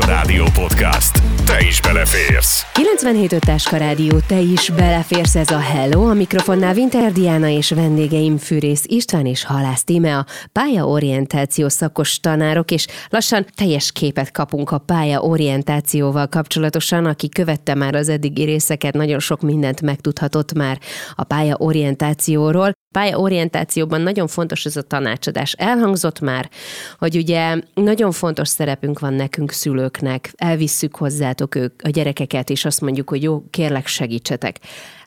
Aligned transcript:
Táska 0.00 0.12
Rádió 0.12 0.44
Podcast. 0.54 1.22
Te 1.46 1.66
is 1.66 1.80
beleférsz. 1.80 2.66
97 2.72 3.40
Táska 3.40 3.76
Rádió, 3.76 4.18
te 4.26 4.38
is 4.38 4.70
beleférsz 4.70 5.36
ez 5.36 5.50
a 5.50 5.58
Hello. 5.58 6.08
A 6.08 6.14
mikrofonnál 6.14 6.74
Winter 6.74 7.12
Diana 7.12 7.48
és 7.48 7.70
vendégeim 7.70 8.36
Fűrész 8.36 8.84
István 8.86 9.26
és 9.26 9.44
Halász 9.44 9.84
Tíme, 9.84 10.16
a 10.16 10.26
pályaorientáció 10.52 11.68
szakos 11.68 12.20
tanárok, 12.20 12.70
és 12.70 12.86
lassan 13.08 13.46
teljes 13.54 13.92
képet 13.92 14.30
kapunk 14.30 14.70
a 14.70 14.78
pályaorientációval 14.78 16.26
kapcsolatosan. 16.26 17.06
Aki 17.06 17.28
követte 17.28 17.74
már 17.74 17.94
az 17.94 18.08
eddigi 18.08 18.44
részeket, 18.44 18.94
nagyon 18.94 19.18
sok 19.18 19.40
mindent 19.40 19.80
megtudhatott 19.80 20.52
már 20.52 20.78
a 21.14 21.24
pályaorientációról 21.24 22.72
pályaorientációban 22.92 24.00
nagyon 24.00 24.26
fontos 24.26 24.64
ez 24.64 24.76
a 24.76 24.82
tanácsadás. 24.82 25.52
Elhangzott 25.52 26.20
már, 26.20 26.50
hogy 26.98 27.16
ugye 27.16 27.60
nagyon 27.74 28.12
fontos 28.12 28.48
szerepünk 28.48 28.98
van 28.98 29.14
nekünk 29.14 29.50
szülőknek, 29.50 30.32
elvisszük 30.36 30.96
hozzátok 30.96 31.54
ők, 31.54 31.82
a 31.84 31.88
gyerekeket, 31.88 32.50
és 32.50 32.64
azt 32.64 32.80
mondjuk, 32.80 33.08
hogy 33.08 33.22
jó, 33.22 33.44
kérlek 33.50 33.86
segítsetek. 33.86 34.58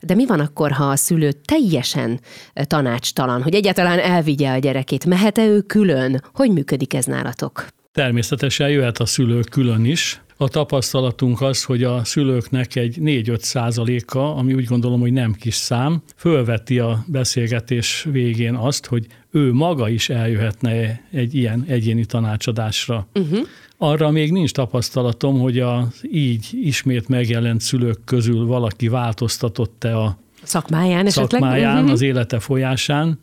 De 0.02 0.16
mi 0.16 0.26
van 0.26 0.40
akkor, 0.40 0.72
ha 0.72 0.84
a 0.84 0.96
szülő 0.96 1.32
teljesen 1.32 2.20
tanácstalan, 2.54 3.42
hogy 3.44 3.54
egyáltalán 3.54 4.00
elvigye 4.00 4.52
a 4.52 4.58
gyerekét? 4.58 5.06
Mehet-e 5.06 5.46
ő 5.46 5.62
külön? 5.62 6.24
Hogy 6.34 6.52
működik 6.52 6.94
ez 6.94 7.06
nálatok? 7.06 7.68
Természetesen 7.92 8.70
jöhet 8.70 8.98
a 8.98 9.06
szülő 9.06 9.40
külön 9.52 9.86
is, 9.86 10.22
a 10.44 10.48
tapasztalatunk 10.48 11.42
az, 11.42 11.64
hogy 11.64 11.84
a 11.84 12.04
szülőknek 12.04 12.76
egy 12.76 12.98
4-5 13.02 13.40
százaléka, 13.40 14.36
ami 14.36 14.54
úgy 14.54 14.66
gondolom, 14.66 15.00
hogy 15.00 15.12
nem 15.12 15.34
kis 15.34 15.56
szám, 15.56 16.02
fölveti 16.16 16.80
a 16.80 17.04
beszélgetés 17.08 18.08
végén 18.12 18.56
azt, 18.56 18.86
hogy 18.86 19.08
ő 19.32 19.54
maga 19.54 19.90
is 19.90 20.10
eljöhetne 20.10 21.02
egy 21.12 21.36
ilyen 21.36 21.66
egyéni 21.68 22.06
tanácsadásra. 22.06 23.08
Uh-huh. 23.14 23.40
Arra 23.78 24.12
még 24.12 24.32
nincs 24.32 24.52
tapasztalatom, 24.52 25.40
hogy 25.40 25.60
a 25.60 25.88
így 26.12 26.50
ismét 26.52 27.08
megjelent 27.08 27.62
szülők 27.62 28.00
közül 28.06 28.46
valaki 28.46 28.88
változtatott-e 28.88 29.98
a 29.98 30.18
szakmáján, 30.44 31.10
szakmáján 31.10 31.76
uh-huh. 31.76 31.92
az 31.92 32.02
élete 32.02 32.40
folyásán 32.40 33.20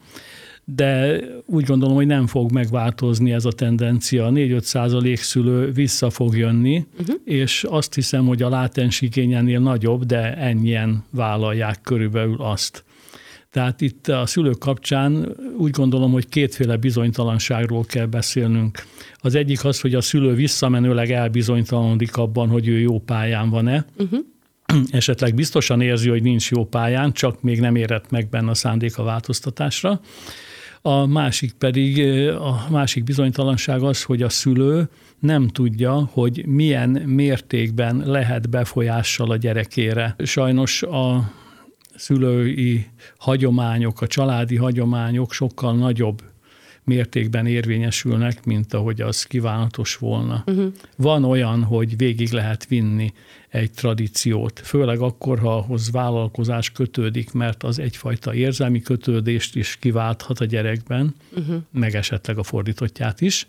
de 0.65 1.21
úgy 1.47 1.65
gondolom, 1.65 1.95
hogy 1.95 2.07
nem 2.07 2.27
fog 2.27 2.53
megváltozni 2.53 3.33
ez 3.33 3.45
a 3.45 3.53
tendencia. 3.53 4.31
4-5 4.33 4.61
százalék 4.61 5.19
szülő 5.19 5.71
vissza 5.71 6.11
fog 6.11 6.37
jönni, 6.37 6.87
uh-huh. 7.01 7.17
és 7.25 7.65
azt 7.69 7.95
hiszem, 7.95 8.27
hogy 8.27 8.43
a 8.43 8.49
látens 8.49 9.01
igényenél 9.01 9.61
nagyobb, 9.61 10.05
de 10.05 10.37
ennyien 10.37 11.05
vállalják 11.11 11.81
körülbelül 11.83 12.37
azt. 12.39 12.85
Tehát 13.51 13.81
itt 13.81 14.09
a 14.09 14.27
szülők 14.27 14.59
kapcsán 14.59 15.37
úgy 15.57 15.71
gondolom, 15.71 16.13
hogy 16.13 16.29
kétféle 16.29 16.77
bizonytalanságról 16.77 17.85
kell 17.85 18.07
beszélnünk. 18.07 18.85
Az 19.17 19.35
egyik 19.35 19.65
az, 19.65 19.81
hogy 19.81 19.95
a 19.95 20.01
szülő 20.01 20.35
visszamenőleg 20.35 21.11
elbizonytalanodik 21.11 22.17
abban, 22.17 22.49
hogy 22.49 22.69
ő 22.69 22.79
jó 22.79 22.99
pályán 22.99 23.51
van-e, 23.51 23.85
uh-huh 23.99 24.21
esetleg 24.91 25.35
biztosan 25.35 25.81
érzi, 25.81 26.09
hogy 26.09 26.23
nincs 26.23 26.51
jó 26.51 26.65
pályán, 26.65 27.13
csak 27.13 27.43
még 27.43 27.61
nem 27.61 27.75
érett 27.77 28.11
meg 28.11 28.29
benne 28.29 28.51
a 28.51 28.55
szándék 28.55 28.99
a 28.99 29.03
változtatásra. 29.03 30.01
A 30.83 31.07
másik 31.07 31.53
pedig, 31.53 32.19
a 32.29 32.67
másik 32.71 33.05
bizonytalanság 33.05 33.83
az, 33.83 34.03
hogy 34.03 34.23
a 34.23 34.29
szülő 34.29 34.89
nem 35.19 35.49
tudja, 35.49 36.09
hogy 36.13 36.47
milyen 36.47 36.91
mértékben 36.91 38.03
lehet 38.07 38.51
befolyással 38.51 39.31
a 39.31 39.37
gyerekére. 39.37 40.15
Sajnos 40.19 40.83
a 40.83 41.33
szülői 41.95 42.87
hagyományok, 43.19 44.01
a 44.01 44.07
családi 44.07 44.57
hagyományok 44.57 45.33
sokkal 45.33 45.75
nagyobb 45.75 46.23
mértékben 46.91 47.47
érvényesülnek, 47.47 48.45
mint 48.45 48.75
ahogy 48.75 49.01
az 49.01 49.23
kívánatos 49.23 49.97
volna. 49.97 50.45
Uh-huh. 50.47 50.73
Van 50.97 51.25
olyan, 51.25 51.63
hogy 51.63 51.97
végig 51.97 52.31
lehet 52.31 52.67
vinni 52.67 53.13
egy 53.49 53.71
tradíciót, 53.71 54.61
főleg 54.65 55.01
akkor, 55.01 55.39
ha 55.39 55.57
ahhoz 55.57 55.91
vállalkozás 55.91 56.71
kötődik, 56.71 57.33
mert 57.33 57.63
az 57.63 57.79
egyfajta 57.79 58.35
érzelmi 58.35 58.81
kötődést 58.81 59.57
is 59.57 59.77
kiválthat 59.81 60.41
a 60.41 60.45
gyerekben, 60.45 61.15
uh-huh. 61.37 61.63
meg 61.73 61.95
esetleg 61.95 62.39
a 62.39 62.43
fordítottját 62.43 63.21
is 63.21 63.47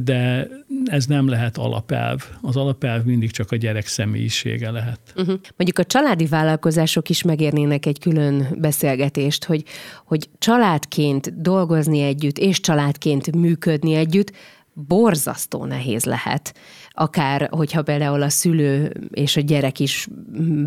de 0.00 0.48
ez 0.84 1.06
nem 1.06 1.28
lehet 1.28 1.56
alapelv. 1.56 2.24
Az 2.40 2.56
alapelv 2.56 3.04
mindig 3.04 3.30
csak 3.30 3.50
a 3.50 3.56
gyerek 3.56 3.86
személyisége 3.86 4.70
lehet. 4.70 5.00
Uh-huh. 5.16 5.40
Mondjuk 5.56 5.78
a 5.78 5.84
családi 5.84 6.26
vállalkozások 6.26 7.08
is 7.08 7.22
megérnének 7.22 7.86
egy 7.86 7.98
külön 7.98 8.46
beszélgetést, 8.58 9.44
hogy, 9.44 9.64
hogy 10.04 10.28
családként 10.38 11.40
dolgozni 11.40 12.00
együtt, 12.00 12.38
és 12.38 12.60
családként 12.60 13.36
működni 13.36 13.94
együtt, 13.94 14.32
borzasztó 14.74 15.64
nehéz 15.64 16.04
lehet 16.04 16.54
akár 16.92 17.48
hogyha 17.50 17.82
például 17.82 18.22
a 18.22 18.28
szülő 18.28 18.92
és 19.10 19.36
a 19.36 19.40
gyerek 19.40 19.78
is 19.78 20.08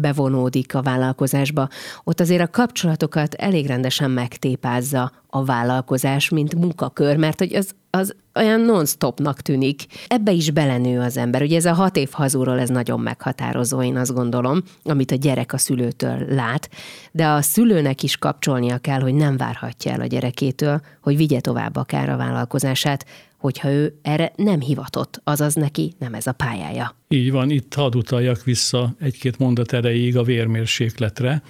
bevonódik 0.01 0.75
a 0.75 0.81
vállalkozásba, 0.81 1.69
ott 2.03 2.19
azért 2.19 2.41
a 2.41 2.49
kapcsolatokat 2.49 3.33
elég 3.33 3.67
rendesen 3.67 4.11
megtépázza 4.11 5.11
a 5.27 5.43
vállalkozás, 5.43 6.29
mint 6.29 6.55
munkakör, 6.55 7.17
mert 7.17 7.39
hogy 7.39 7.55
az, 7.55 7.71
az 7.89 8.15
olyan 8.35 8.61
non-stopnak 8.61 9.41
tűnik. 9.41 9.85
Ebbe 10.07 10.31
is 10.31 10.51
belenő 10.51 10.99
az 10.99 11.17
ember. 11.17 11.41
Ugye 11.41 11.55
ez 11.55 11.65
a 11.65 11.73
hat 11.73 11.95
év 11.95 12.09
hazúról 12.11 12.59
ez 12.59 12.69
nagyon 12.69 12.99
meghatározó, 12.99 13.81
én 13.81 13.97
azt 13.97 14.13
gondolom, 14.13 14.61
amit 14.83 15.11
a 15.11 15.15
gyerek 15.15 15.53
a 15.53 15.57
szülőtől 15.57 16.25
lát, 16.29 16.69
de 17.11 17.27
a 17.27 17.41
szülőnek 17.41 18.03
is 18.03 18.17
kapcsolnia 18.17 18.77
kell, 18.77 18.99
hogy 18.99 19.13
nem 19.13 19.37
várhatja 19.37 19.91
el 19.91 20.01
a 20.01 20.05
gyerekétől, 20.05 20.81
hogy 21.01 21.17
vigye 21.17 21.39
tovább 21.39 21.75
akár 21.75 22.09
a 22.09 22.17
vállalkozását, 22.17 23.05
hogyha 23.37 23.71
ő 23.71 23.99
erre 24.01 24.31
nem 24.35 24.59
hivatott, 24.59 25.21
azaz 25.23 25.53
neki 25.53 25.93
nem 25.99 26.13
ez 26.13 26.27
a 26.27 26.31
pályája. 26.31 26.95
Így 27.07 27.31
van, 27.31 27.49
itt 27.49 27.73
hadd 27.73 27.95
utaljak 27.95 28.43
vissza 28.43 28.95
egy-két 28.99 29.37
mondat 29.37 29.73
erejéig 29.73 30.17
a 30.17 30.23
vérmérsékletre, 30.23 31.43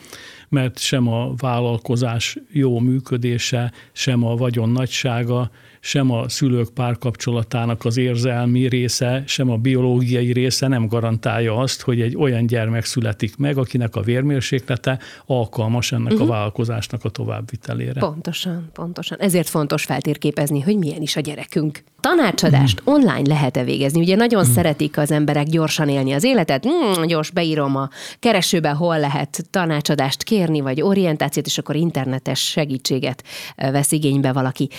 mert 0.50 0.80
sem 0.80 1.08
a 1.08 1.34
vállalkozás 1.38 2.38
jó 2.52 2.80
működése, 2.80 3.72
sem 3.92 4.24
a 4.24 4.36
vagyon 4.36 4.70
nagysága, 4.70 5.52
sem 5.86 6.12
a 6.12 6.30
szülők 6.30 6.70
párkapcsolatának 6.70 7.86
az 7.86 7.98
érzelmi 7.98 8.68
része, 8.68 9.24
sem 9.26 9.50
a 9.50 9.58
biológiai 9.58 10.34
része 10.34 10.68
nem 10.68 10.88
garantálja 10.88 11.58
azt, 11.58 11.82
hogy 11.82 12.02
egy 12.02 12.16
olyan 12.18 12.46
gyermek 12.46 12.86
születik 12.86 13.38
meg, 13.38 13.58
akinek 13.58 13.96
a 13.96 14.02
vérmérséklete 14.02 15.00
alkalmas 15.26 15.92
ennek 15.92 16.06
uh-huh. 16.06 16.22
a 16.22 16.24
mhm. 16.24 16.34
vállalkozásnak 16.34 17.04
a 17.04 17.10
továbbvitelére. 17.10 18.00
Pontosan, 18.00 18.70
pontosan. 18.74 19.18
Ezért 19.20 19.50
fontos 19.50 19.84
feltérképezni, 19.84 20.62
hogy 20.62 20.78
milyen 20.78 21.02
is 21.02 21.16
a 21.16 21.20
gyerekünk. 21.20 21.84
Tanácsadást 22.00 22.80
uh-huh. 22.80 22.96
online 22.96 23.28
lehet-e 23.28 23.64
végezni? 23.64 24.00
Ugye 24.00 24.16
nagyon 24.16 24.40
uh-huh. 24.40 24.56
szeretik 24.56 24.98
az 24.98 25.12
emberek 25.12 25.48
gyorsan 25.48 25.90
élni 25.90 26.14
az 26.14 26.24
életet, 26.24 26.68
mm, 26.68 27.04
gyors 27.04 27.32
beírom 27.32 27.76
a 27.76 27.90
keresőbe, 28.20 28.70
hol 28.70 29.00
lehet 29.00 29.46
tanácsadást 29.50 30.24
kérni, 30.24 30.60
vagy 30.60 30.82
orientációt, 30.82 31.46
és 31.46 31.58
akkor 31.58 31.76
internetes 31.76 32.40
segítséget 32.40 33.24
vesz 33.56 33.92
igénybe 33.92 34.34
valaki. 34.34 34.70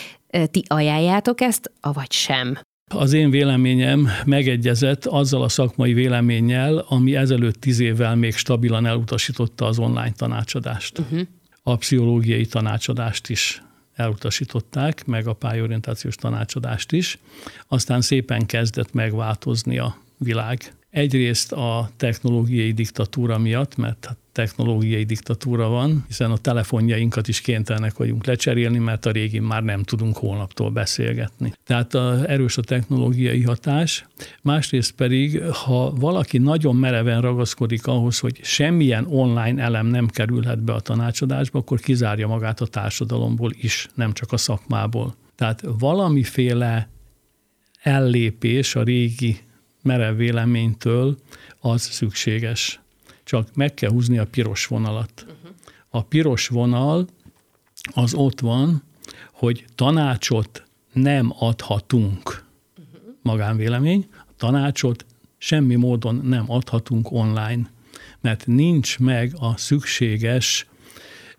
Ti 0.51 0.63
ajánljátok 0.67 1.41
ezt, 1.41 1.71
avagy 1.81 2.13
sem? 2.13 2.59
Az 2.95 3.13
én 3.13 3.31
véleményem 3.31 4.09
megegyezett 4.25 5.07
azzal 5.07 5.43
a 5.43 5.49
szakmai 5.49 5.93
véleménnyel, 5.93 6.79
ami 6.89 7.17
ezelőtt 7.17 7.61
tíz 7.61 7.79
évvel 7.79 8.17
még 8.17 8.37
stabilan 8.37 8.87
elutasította 8.87 9.67
az 9.67 9.79
online 9.79 10.13
tanácsadást. 10.13 10.99
Uh-huh. 10.99 11.21
A 11.63 11.77
pszichológiai 11.77 12.47
tanácsadást 12.47 13.29
is 13.29 13.63
elutasították, 13.95 15.07
meg 15.07 15.27
a 15.27 15.33
pályorientációs 15.33 16.15
tanácsadást 16.15 16.93
is. 16.93 17.19
Aztán 17.69 18.01
szépen 18.01 18.47
kezdett 18.47 18.93
megváltozni 18.93 19.79
a 19.79 19.97
világ. 20.19 20.73
Egyrészt 20.91 21.53
a 21.53 21.91
technológiai 21.97 22.73
diktatúra 22.73 23.39
miatt, 23.39 23.77
mert 23.77 24.17
technológiai 24.37 25.05
diktatúra 25.05 25.69
van, 25.69 26.05
hiszen 26.07 26.31
a 26.31 26.37
telefonjainkat 26.37 27.29
is 27.29 27.41
kénytelenek 27.41 27.97
vagyunk 27.97 28.27
lecserélni, 28.27 28.79
mert 28.79 29.07
a 29.07 29.11
régin 29.11 29.43
már 29.43 29.63
nem 29.63 29.83
tudunk 29.83 30.17
holnaptól 30.17 30.71
beszélgetni. 30.71 31.53
Tehát 31.65 31.95
a, 31.95 32.29
erős 32.29 32.57
a 32.57 32.63
technológiai 32.63 33.43
hatás. 33.43 34.07
Másrészt 34.43 34.93
pedig, 34.93 35.43
ha 35.43 35.91
valaki 35.91 36.39
nagyon 36.39 36.77
mereven 36.77 37.21
ragaszkodik 37.21 37.87
ahhoz, 37.87 38.19
hogy 38.19 38.41
semmilyen 38.43 39.07
online 39.09 39.63
elem 39.63 39.87
nem 39.87 40.07
kerülhet 40.07 40.63
be 40.63 40.73
a 40.73 40.81
tanácsadásba, 40.81 41.59
akkor 41.59 41.81
kizárja 41.81 42.27
magát 42.27 42.61
a 42.61 42.67
társadalomból 42.67 43.51
is, 43.61 43.89
nem 43.95 44.13
csak 44.13 44.33
a 44.33 44.37
szakmából. 44.37 45.15
Tehát 45.35 45.63
valamiféle 45.79 46.89
ellépés 47.83 48.75
a 48.75 48.83
régi 48.83 49.39
merev 49.83 50.17
véleménytől 50.17 51.17
az 51.61 51.83
szükséges 51.83 52.81
csak 53.27 53.55
meg 53.55 53.75
kell 53.75 53.91
húzni 53.91 54.19
a 54.19 54.27
piros 54.27 54.67
vonalat. 54.67 55.27
A 55.89 56.03
piros 56.03 56.49
vonal 56.49 57.07
az 57.95 58.15
ott 58.15 58.41
van, 58.41 58.83
hogy 59.33 59.65
tanácsot 59.75 60.63
nem 60.93 61.33
adhatunk. 61.39 62.45
Magánvélemény, 63.23 64.09
tanácsot 64.37 65.07
semmi 65.39 65.75
módon 65.75 66.21
nem 66.25 66.45
adhatunk 66.51 67.13
online, 67.13 67.71
mert 68.21 68.47
nincs 68.47 68.99
meg 68.99 69.33
a 69.39 69.57
szükséges 69.57 70.67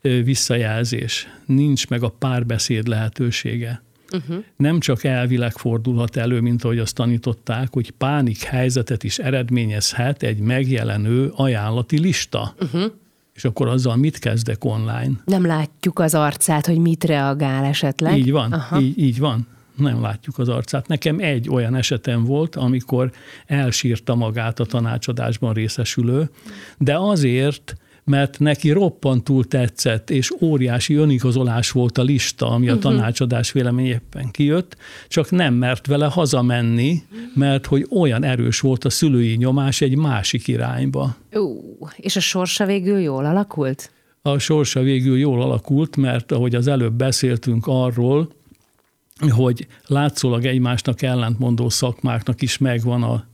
visszajelzés, 0.02 1.28
nincs 1.46 1.88
meg 1.88 2.04
a 2.04 2.10
párbeszéd 2.10 2.88
lehetősége. 2.88 3.82
Uh-huh. 4.14 4.44
nem 4.56 4.80
csak 4.80 5.04
elvileg 5.04 5.52
fordulhat 5.52 6.16
elő, 6.16 6.42
mint 6.42 6.64
ahogy 6.64 6.80
azt 6.80 6.96
tanították, 6.96 7.74
hogy 7.74 7.92
pánik 7.92 8.42
helyzetet 8.42 9.04
is 9.04 9.18
eredményezhet 9.18 10.24
egy 10.24 10.40
megjelenő 10.40 11.32
ajánlati 11.36 12.00
lista. 12.00 12.56
Uh-huh. 12.62 12.92
És 13.34 13.46
akkor 13.46 13.68
azzal 13.68 13.96
mit 13.96 14.20
kezdek 14.20 14.66
online? 14.66 15.12
Nem 15.26 15.46
látjuk 15.46 16.00
az 16.00 16.16
arcát, 16.16 16.66
hogy 16.66 16.78
mit 16.78 17.04
reagál 17.04 17.66
esetleg. 17.66 18.18
Így 18.18 18.32
van, 18.32 18.64
így, 18.80 19.00
így 19.00 19.20
van 19.20 19.48
nem 19.78 20.02
látjuk 20.02 20.40
az 20.40 20.50
arcát. 20.50 20.88
Nekem 20.88 21.20
egy 21.20 21.50
olyan 21.50 21.76
esetem 21.76 22.24
volt, 22.24 22.56
amikor 22.56 23.12
elsírta 23.46 24.16
magát 24.16 24.60
a 24.60 24.66
tanácsadásban 24.66 25.54
részesülő, 25.54 26.30
de 26.78 26.98
azért, 26.98 27.76
mert 28.08 28.40
neki 28.40 28.72
roppantul 28.72 29.44
tetszett, 29.44 30.10
és 30.10 30.32
óriási 30.42 30.96
önigazolás 30.96 31.72
volt 31.72 31.98
a 31.98 32.04
lista, 32.04 32.50
ami 32.50 32.70
a 32.70 32.76
uh-huh. 32.76 32.92
tanácsadás 32.92 33.52
véleményében 33.52 34.32
kijött, 34.32 34.78
csak 35.08 35.32
nem 35.32 35.54
mert 35.54 35.88
vele 35.88 36.06
hazamenni, 36.06 37.04
mert 37.34 37.66
hogy 37.66 37.88
olyan 37.90 38.24
erős 38.24 38.60
volt 38.60 38.86
a 38.86 38.90
szülői 38.90 39.36
nyomás 39.36 39.82
egy 39.82 39.96
másik 39.96 40.48
irányba. 40.48 41.16
Ú, 41.34 41.60
és 41.96 42.16
a 42.16 42.20
sorsa 42.20 42.66
végül 42.66 43.00
jól 43.00 43.26
alakult? 43.26 43.92
A 44.22 44.38
sorsa 44.38 44.82
végül 44.82 45.18
jól 45.18 45.42
alakult, 45.42 45.96
mert 45.96 46.32
ahogy 46.32 46.56
az 46.56 46.68
előbb 46.68 46.94
beszéltünk 46.94 47.68
arról, 47.68 48.30
hogy 49.30 49.68
látszólag 49.86 50.46
egymásnak 50.46 51.02
ellentmondó 51.02 51.70
szakmáknak 51.70 52.42
is 52.42 52.58
megvan 52.58 53.04
a, 53.04 53.26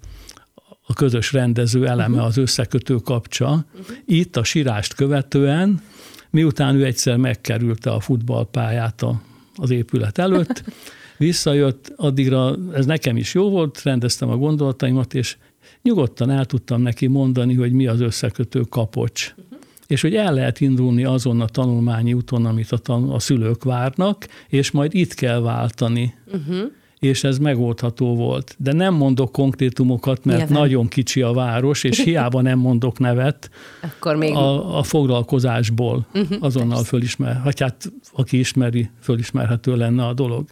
a 0.88 0.94
közös 0.94 1.33
rendező 1.33 1.88
eleme, 1.88 2.13
uh-huh. 2.13 2.25
az 2.25 2.38
összekötő 2.38 2.95
kapcsa. 2.95 3.65
Uh-huh. 3.80 3.97
Itt 4.06 4.35
a 4.38 4.44
sírást 4.44 4.94
követően, 4.94 5.81
miután 6.30 6.75
ő 6.75 6.85
egyszer 6.85 7.18
megkerülte 7.18 7.91
a 7.91 8.00
futballpályát 8.00 9.01
a, 9.01 9.21
az 9.56 9.69
épület 9.69 10.18
előtt, 10.18 10.63
visszajött, 11.18 11.94
addigra 11.95 12.56
ez 12.74 12.85
nekem 12.85 13.18
is 13.18 13.33
jó 13.33 13.50
volt, 13.50 13.81
rendeztem 13.83 14.30
a 14.30 14.38
gondolataimat, 14.38 15.13
és 15.13 15.38
nyugodtan 15.81 16.30
el 16.30 16.45
tudtam 16.45 16.81
neki 16.81 17.07
mondani, 17.07 17.53
hogy 17.53 17.71
mi 17.71 17.88
az 17.88 18.00
összekötő 18.00 18.62
kapocs. 18.62 19.33
Uh-huh 19.38 19.53
és 19.88 20.01
hogy 20.01 20.15
el 20.15 20.33
lehet 20.33 20.59
indulni 20.59 21.03
azon 21.03 21.41
a 21.41 21.47
tanulmányi 21.47 22.13
úton, 22.13 22.45
amit 22.45 22.71
a, 22.71 22.77
tan- 22.77 23.09
a 23.09 23.19
szülők 23.19 23.63
várnak, 23.63 24.27
és 24.47 24.71
majd 24.71 24.94
itt 24.95 25.13
kell 25.13 25.39
váltani. 25.39 26.13
Uh-huh. 26.25 26.71
És 27.03 27.23
ez 27.23 27.38
megoldható 27.38 28.15
volt. 28.15 28.55
De 28.59 28.73
nem 28.73 28.94
mondok 28.94 29.31
konkrétumokat, 29.31 30.25
mert 30.25 30.39
Nyilván. 30.39 30.61
nagyon 30.61 30.88
kicsi 30.88 31.21
a 31.21 31.31
város, 31.31 31.83
és 31.83 32.00
hiába 32.03 32.41
nem 32.41 32.59
mondok 32.59 33.00
nevet 33.00 33.50
Akkor 33.81 34.15
még... 34.15 34.33
a, 34.33 34.77
a 34.77 34.83
foglalkozásból 34.83 36.05
uh-huh, 36.13 36.38
azonnal 36.39 36.75
persze. 36.75 36.89
fölismer. 36.89 37.41
Hát, 37.44 37.59
hát 37.59 37.91
aki 38.13 38.39
ismeri, 38.39 38.89
fölismerhető 39.00 39.75
lenne 39.75 40.05
a 40.05 40.13
dolog. 40.13 40.45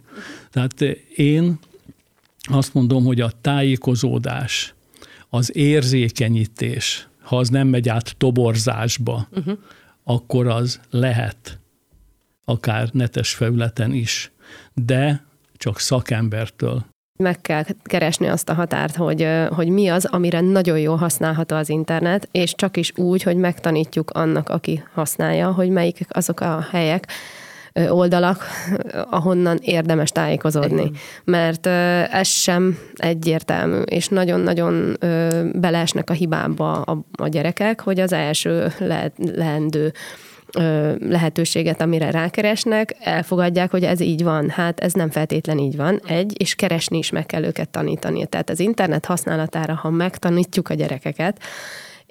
Tehát 0.50 0.80
én 1.16 1.58
azt 2.42 2.74
mondom, 2.74 3.04
hogy 3.04 3.20
a 3.20 3.30
tájékozódás, 3.40 4.74
az 5.28 5.56
érzékenyítés, 5.56 7.08
ha 7.22 7.36
az 7.36 7.48
nem 7.48 7.68
megy 7.68 7.88
át 7.88 8.14
toborzásba, 8.18 9.28
uh-huh. 9.30 9.58
akkor 10.04 10.46
az 10.46 10.80
lehet 10.90 11.60
akár 12.44 12.88
netes 12.92 13.34
felületen 13.34 13.92
is, 13.92 14.32
de 14.74 15.24
csak 15.62 15.78
szakembertől. 15.78 16.84
Meg 17.18 17.40
kell 17.40 17.64
keresni 17.82 18.26
azt 18.26 18.48
a 18.48 18.54
határt, 18.54 18.96
hogy, 18.96 19.28
hogy 19.50 19.68
mi 19.68 19.88
az, 19.88 20.04
amire 20.04 20.40
nagyon 20.40 20.78
jól 20.78 20.96
használható 20.96 21.56
az 21.56 21.68
internet, 21.68 22.28
és 22.30 22.54
csak 22.54 22.76
is 22.76 22.92
úgy, 22.96 23.22
hogy 23.22 23.36
megtanítjuk 23.36 24.10
annak, 24.10 24.48
aki 24.48 24.82
használja, 24.94 25.52
hogy 25.52 25.70
melyik 25.70 26.06
azok 26.08 26.40
a 26.40 26.66
helyek, 26.70 27.06
oldalak, 27.88 28.44
ahonnan 29.18 29.58
érdemes 29.60 30.10
tájékozódni. 30.10 30.90
Mert 31.24 31.66
ez 31.66 32.28
sem 32.28 32.78
egyértelmű, 32.94 33.80
és 33.80 34.08
nagyon-nagyon 34.08 34.96
beleesnek 35.52 36.10
a 36.10 36.12
hibába 36.12 36.82
a, 36.82 37.04
a 37.12 37.28
gyerekek, 37.28 37.80
hogy 37.80 38.00
az 38.00 38.12
első 38.12 38.72
le, 38.78 39.12
leendő 39.16 39.92
lehetőséget, 40.98 41.80
amire 41.80 42.10
rákeresnek, 42.10 42.96
elfogadják, 43.00 43.70
hogy 43.70 43.84
ez 43.84 44.00
így 44.00 44.22
van. 44.22 44.50
Hát 44.50 44.80
ez 44.80 44.92
nem 44.92 45.10
feltétlen 45.10 45.58
így 45.58 45.76
van. 45.76 46.00
Egy, 46.06 46.40
és 46.40 46.54
keresni 46.54 46.98
is 46.98 47.10
meg 47.10 47.26
kell 47.26 47.44
őket 47.44 47.68
tanítani. 47.68 48.26
Tehát 48.26 48.50
az 48.50 48.60
internet 48.60 49.06
használatára, 49.06 49.74
ha 49.74 49.90
megtanítjuk 49.90 50.68
a 50.68 50.74
gyerekeket, 50.74 51.38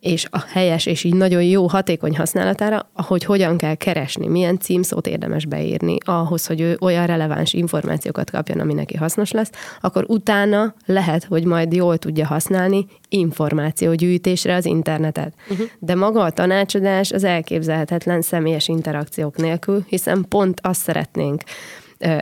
és 0.01 0.27
a 0.29 0.39
helyes 0.47 0.85
és 0.85 1.03
így 1.03 1.15
nagyon 1.15 1.43
jó, 1.43 1.67
hatékony 1.67 2.17
használatára, 2.17 2.89
hogy 2.93 3.23
hogyan 3.23 3.57
kell 3.57 3.75
keresni, 3.75 4.27
milyen 4.27 4.59
címszót 4.59 5.07
érdemes 5.07 5.45
beírni 5.45 5.97
ahhoz, 6.05 6.45
hogy 6.45 6.61
ő 6.61 6.77
olyan 6.81 7.05
releváns 7.05 7.53
információkat 7.53 8.29
kapjon, 8.29 8.59
ami 8.59 8.73
neki 8.73 8.97
hasznos 8.97 9.31
lesz, 9.31 9.49
akkor 9.81 10.05
utána 10.07 10.73
lehet, 10.85 11.23
hogy 11.23 11.45
majd 11.45 11.73
jól 11.73 11.97
tudja 11.97 12.27
használni 12.27 12.85
információgyűjtésre 13.09 14.55
az 14.55 14.65
internetet. 14.65 15.33
Uh-huh. 15.49 15.67
De 15.79 15.95
maga 15.95 16.23
a 16.23 16.31
tanácsadás 16.31 17.11
az 17.11 17.23
elképzelhetetlen 17.23 18.21
személyes 18.21 18.67
interakciók 18.67 19.37
nélkül, 19.37 19.85
hiszen 19.87 20.25
pont 20.29 20.59
azt 20.63 20.81
szeretnénk, 20.81 21.41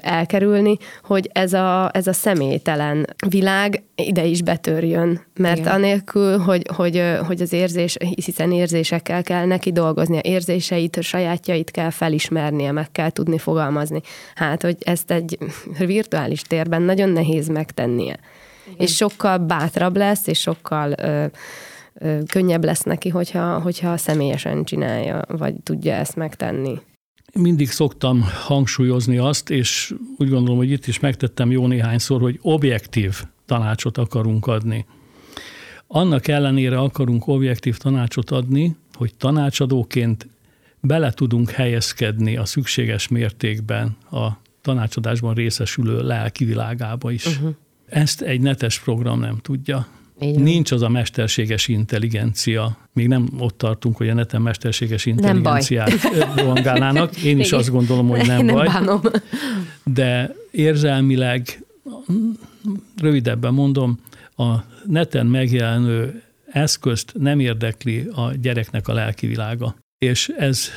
elkerülni, 0.02 0.78
hogy 1.04 1.30
ez 1.34 1.54
a, 1.54 1.90
ez 1.94 2.08
a 2.08 2.14
személytelen 2.14 3.06
világ 3.30 3.84
ide 3.96 4.26
is 4.26 4.42
betörjön. 4.42 5.22
Mert 5.36 5.58
Igen. 5.58 5.74
anélkül, 5.74 6.38
hogy, 6.38 6.68
hogy, 6.76 7.04
hogy 7.28 7.42
az 7.42 7.54
érzés, 7.54 7.98
hiszen 8.26 8.52
érzésekkel 8.52 9.24
kell 9.24 9.46
neki 9.46 9.72
dolgozni, 9.72 10.18
a 10.18 10.22
érzéseit, 10.24 11.02
sajátjait 11.02 11.72
kell 11.72 11.90
felismernie, 11.90 12.72
meg 12.72 12.92
kell 12.92 13.10
tudni 13.10 13.38
fogalmazni. 13.38 14.02
Hát, 14.36 14.62
hogy 14.62 14.78
ezt 14.80 15.12
egy 15.12 15.38
virtuális 15.78 16.42
térben 16.42 16.82
nagyon 16.82 17.10
nehéz 17.10 17.48
megtennie. 17.48 18.20
Igen. 18.66 18.78
És 18.78 18.96
sokkal 18.96 19.38
bátrabb 19.38 19.98
lesz, 19.98 20.28
és 20.28 20.40
sokkal 20.40 20.94
ö, 20.98 21.26
ö, 21.94 22.18
könnyebb 22.32 22.64
lesz 22.64 22.84
neki, 22.84 23.10
hogyha, 23.10 23.60
hogyha 23.60 23.98
személyesen 23.98 24.64
csinálja, 24.64 25.22
vagy 25.28 25.54
tudja 25.64 25.94
ezt 25.94 26.16
megtenni 26.16 26.80
mindig 27.34 27.70
szoktam 27.70 28.26
hangsúlyozni 28.46 29.18
azt, 29.18 29.50
és 29.50 29.94
úgy 30.18 30.30
gondolom, 30.30 30.58
hogy 30.58 30.72
itt 30.72 30.88
is 30.88 31.00
megtettem 31.00 31.52
jó 31.52 31.68
néhányszor, 31.68 32.22
hogy 32.22 32.40
objektív 32.42 33.24
tanácsot 33.46 33.98
akarunk 33.98 34.48
adni. 34.48 34.86
Annak 35.88 36.28
ellenére 36.28 36.80
akarunk 36.80 37.28
objektív 37.28 37.78
tanácsot 37.78 38.32
adni, 38.32 38.76
hogy 38.94 39.16
tanácsadóként 39.16 40.28
bele 40.82 41.12
tudunk 41.12 41.50
helyezkedni 41.50 42.38
a 42.38 42.46
szükséges 42.46 43.08
mértékben 43.08 43.98
a 44.12 44.28
tanácsadásban 44.62 45.34
részesülő 45.34 46.02
lelki 46.02 46.46
világába 46.46 47.12
is. 47.12 47.26
Uh-huh. 47.26 47.56
Ezt 47.86 48.22
egy 48.22 48.42
netes 48.42 48.80
program 48.80 49.20
nem 49.20 49.38
tudja. 49.38 49.88
Igen. 50.20 50.42
Nincs 50.42 50.72
az 50.72 50.82
a 50.82 50.90
mesterséges 50.90 51.68
intelligencia. 51.68 52.78
Még 52.94 53.08
nem 53.08 53.30
ott 53.38 53.58
tartunk, 53.58 53.98
hogy 53.98 54.10
a 54.10 54.14
neten 54.14 54.42
mesterséges 54.42 55.06
intelligenciát 55.06 55.92
rohangálnának. 56.36 57.18
Én 57.18 57.40
is 57.40 57.48
Igen. 57.48 57.60
azt 57.60 57.70
gondolom, 57.70 58.08
hogy 58.08 58.28
nem, 58.28 58.46
nem 58.46 58.56
baj. 58.56 58.68
Bánom. 58.68 59.02
De 59.84 60.36
érzelmileg, 60.52 61.64
rövidebben 63.02 63.54
mondom, 63.54 64.00
a 64.36 64.56
neten 64.86 65.26
megjelenő 65.26 66.24
eszközt 66.52 67.14
nem 67.20 67.40
érdekli 67.40 68.08
a 68.16 68.32
gyereknek 68.42 68.88
a 68.88 68.94
lelki 68.94 69.28
világa. 69.28 69.76
És 69.98 70.32
ez 70.38 70.70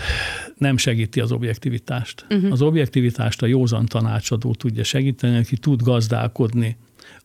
nem 0.58 0.76
segíti 0.76 1.20
az 1.20 1.32
objektivitást. 1.32 2.26
Uh-huh. 2.30 2.52
Az 2.52 2.62
objektivitást 2.62 3.42
a 3.42 3.46
józan 3.46 3.86
tanácsadó 3.86 4.54
tudja 4.54 4.84
segíteni, 4.84 5.36
aki 5.36 5.56
tud 5.56 5.82
gazdálkodni 5.82 6.76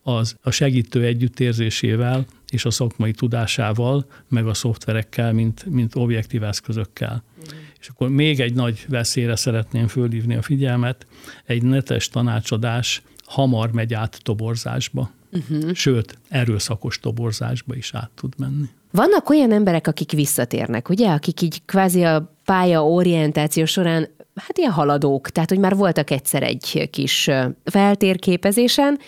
az 0.08 0.34
a 0.42 0.50
segítő 0.50 1.04
együttérzésével 1.04 2.24
és 2.50 2.64
a 2.64 2.70
szakmai 2.70 3.12
tudásával, 3.12 4.06
meg 4.28 4.46
a 4.46 4.54
szoftverekkel, 4.54 5.32
mint, 5.32 5.64
mint 5.64 5.94
objektív 5.94 6.42
eszközökkel. 6.42 7.22
Mm. 7.38 7.58
És 7.80 7.88
akkor 7.88 8.08
még 8.08 8.40
egy 8.40 8.54
nagy 8.54 8.84
veszélyre 8.88 9.36
szeretném 9.36 9.86
fölhívni 9.86 10.34
a 10.34 10.42
figyelmet, 10.42 11.06
egy 11.44 11.62
netes 11.62 12.08
tanácsadás 12.08 13.02
hamar 13.24 13.72
megy 13.72 13.94
át 13.94 14.20
toborzásba. 14.22 15.10
Uh-huh. 15.32 15.72
Sőt, 15.72 16.18
erőszakos 16.28 16.98
toborzásba 17.00 17.74
is 17.74 17.94
át 17.94 18.10
tud 18.14 18.32
menni. 18.38 18.68
Vannak 18.90 19.30
olyan 19.30 19.52
emberek, 19.52 19.86
akik 19.86 20.12
visszatérnek, 20.12 20.88
ugye, 20.88 21.08
akik 21.10 21.40
így 21.40 21.64
kvázi 21.64 22.02
a 22.02 22.34
pálya 22.44 22.86
orientáció 22.86 23.64
során 23.64 24.08
hát 24.34 24.58
ilyen 24.58 24.72
haladók, 24.72 25.30
tehát 25.30 25.48
hogy 25.48 25.58
már 25.58 25.76
voltak 25.76 26.10
egyszer 26.10 26.42
egy 26.42 26.88
kis 26.90 27.30
feltérképezésen, 27.64 28.98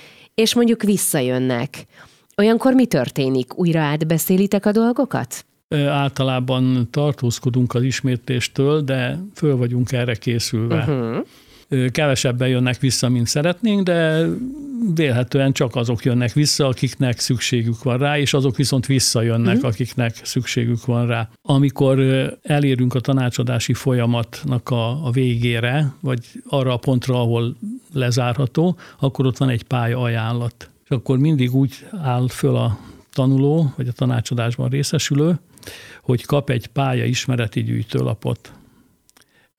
és 0.41 0.55
mondjuk 0.55 0.83
visszajönnek. 0.83 1.87
Olyankor 2.37 2.75
mi 2.75 2.87
történik? 2.87 3.59
Újra 3.59 3.81
átbeszélitek 3.81 4.67
a 4.67 4.73
dolgokat? 4.73 5.45
Általában 5.89 6.89
tartózkodunk 6.91 7.75
az 7.75 7.83
ismétléstől, 7.83 8.81
de 8.81 9.19
föl 9.35 9.57
vagyunk 9.57 9.93
erre 9.93 10.15
készülve. 10.15 10.77
Uh-huh. 10.77 11.27
Kevesebben 11.91 12.49
jönnek 12.49 12.79
vissza, 12.79 13.09
mint 13.09 13.27
szeretnénk, 13.27 13.83
de 13.83 14.27
vélhetően 14.95 15.53
csak 15.53 15.77
azok 15.77 16.05
jönnek 16.05 16.33
vissza, 16.33 16.67
akiknek 16.67 17.19
szükségük 17.19 17.83
van 17.83 17.99
rá, 17.99 18.19
és 18.19 18.35
azok 18.35 18.57
viszont 18.57 18.87
visszajönnek, 18.87 19.55
uh-huh. 19.55 19.71
akiknek 19.71 20.21
szükségük 20.23 20.85
van 20.85 21.07
rá. 21.07 21.29
Amikor 21.43 21.99
elérünk 22.43 22.95
a 22.95 23.01
tanácsadási 23.01 23.75
folyamatnak 23.75 24.71
a, 24.71 25.07
a 25.07 25.11
végére, 25.11 25.93
vagy 26.01 26.27
arra 26.49 26.73
a 26.73 26.77
pontra, 26.77 27.21
ahol 27.21 27.57
lezárható, 27.93 28.77
akkor 28.99 29.27
ott 29.27 29.39
van 29.39 29.49
egy 29.49 29.63
pálya 29.63 30.01
ajánlat. 30.01 30.71
És 30.85 30.91
akkor 30.91 31.19
mindig 31.19 31.55
úgy 31.55 31.87
áll 32.03 32.29
föl 32.29 32.57
a 32.57 32.79
tanuló, 33.13 33.73
vagy 33.77 33.89
a 33.89 33.93
tanácsadásban 33.93 34.69
részesülő, 34.69 35.39
hogy 36.03 36.25
kap 36.25 36.51
egy 36.51 36.67
pálya 36.67 37.05
ismereti 37.05 37.63
gyűjtőlapot. 37.63 38.53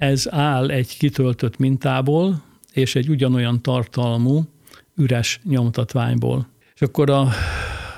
Ez 0.01 0.27
áll 0.29 0.70
egy 0.70 0.98
kitöltött 0.98 1.58
mintából, 1.58 2.41
és 2.74 2.96
egy 2.96 3.10
ugyanolyan 3.10 3.62
tartalmú 3.62 4.43
üres 4.96 5.39
nyomtatványból. 5.43 6.48
És 6.74 6.81
akkor 6.81 7.10
a 7.10 7.27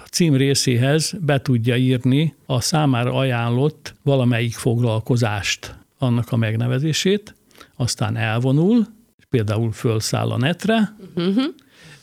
cím 0.09 0.35
részéhez 0.35 1.15
be 1.21 1.41
tudja 1.41 1.75
írni 1.75 2.35
a 2.45 2.61
számára 2.61 3.13
ajánlott 3.13 3.95
valamelyik 4.01 4.53
foglalkozást, 4.53 5.75
annak 5.97 6.31
a 6.31 6.35
megnevezését, 6.35 7.35
aztán 7.75 8.17
elvonul, 8.17 8.87
például 9.29 9.71
fölszáll 9.71 10.31
a 10.31 10.37
netre, 10.37 10.95
uh-huh. 11.15 11.43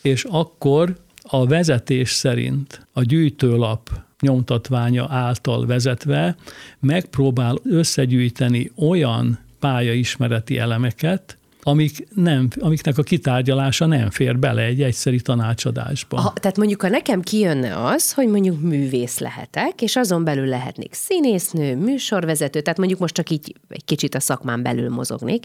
és 0.03 0.25
akkor 0.25 0.97
a 1.23 1.47
vezetés 1.47 2.11
szerint 2.11 2.87
a 2.93 3.03
gyűjtőlap 3.03 3.91
nyomtatványa 4.21 5.07
által 5.09 5.67
vezetve 5.67 6.37
megpróbál 6.79 7.57
összegyűjteni 7.63 8.71
olyan 8.77 9.49
pályaismereti 9.61 10.59
elemeket, 10.59 11.39
amik 11.63 12.07
nem, 12.15 12.49
amiknek 12.61 12.99
a 12.99 13.03
kitárgyalása 13.03 13.87
nem 13.87 14.11
fér 14.11 14.39
bele 14.39 14.63
egy 14.63 14.83
egyszeri 14.83 15.21
tanácsadásba. 15.21 16.21
Ha, 16.21 16.33
tehát 16.33 16.57
mondjuk, 16.57 16.83
ha 16.83 16.89
nekem 16.89 17.21
kijönne 17.21 17.85
az, 17.85 18.13
hogy 18.13 18.29
mondjuk 18.29 18.61
művész 18.61 19.19
lehetek, 19.19 19.83
és 19.83 19.97
azon 19.97 20.25
belül 20.25 20.47
lehetnék 20.47 20.93
színésznő, 20.93 21.77
műsorvezető, 21.77 22.61
tehát 22.61 22.79
mondjuk 22.79 23.01
most 23.01 23.15
csak 23.15 23.31
így 23.31 23.55
egy 23.69 23.85
kicsit 23.85 24.15
a 24.15 24.21
szakmán 24.21 24.63
belül 24.63 24.89
mozognék, 24.89 25.45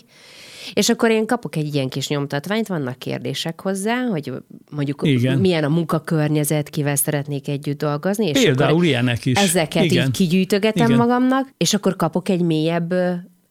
és 0.74 0.90
akkor 0.90 1.10
én 1.10 1.26
kapok 1.26 1.56
egy 1.56 1.76
ilyen 1.76 1.90
kis 1.90 2.08
nyomtatványt, 2.08 2.68
vannak 2.68 3.00
kérdések 3.00 3.62
hozzá, 3.62 4.06
hogy 4.06 4.34
mondjuk 4.72 5.02
Igen. 5.04 5.40
milyen 5.40 5.64
a 5.64 5.70
munkakörnyezet, 5.70 6.70
kivel 6.70 6.96
szeretnék 6.96 7.48
együtt 7.48 7.78
dolgozni. 7.78 8.28
És 8.28 8.42
Például 8.42 8.84
ilyenek 8.84 9.26
is. 9.26 9.38
Ezeket 9.38 9.84
Igen. 9.84 10.06
így 10.06 10.12
kigyűjtögetem 10.12 10.86
Igen. 10.86 10.98
magamnak, 10.98 11.50
és 11.58 11.74
akkor 11.74 11.96
kapok 11.96 12.30
egy 12.30 12.42
mélyebb 12.42 12.94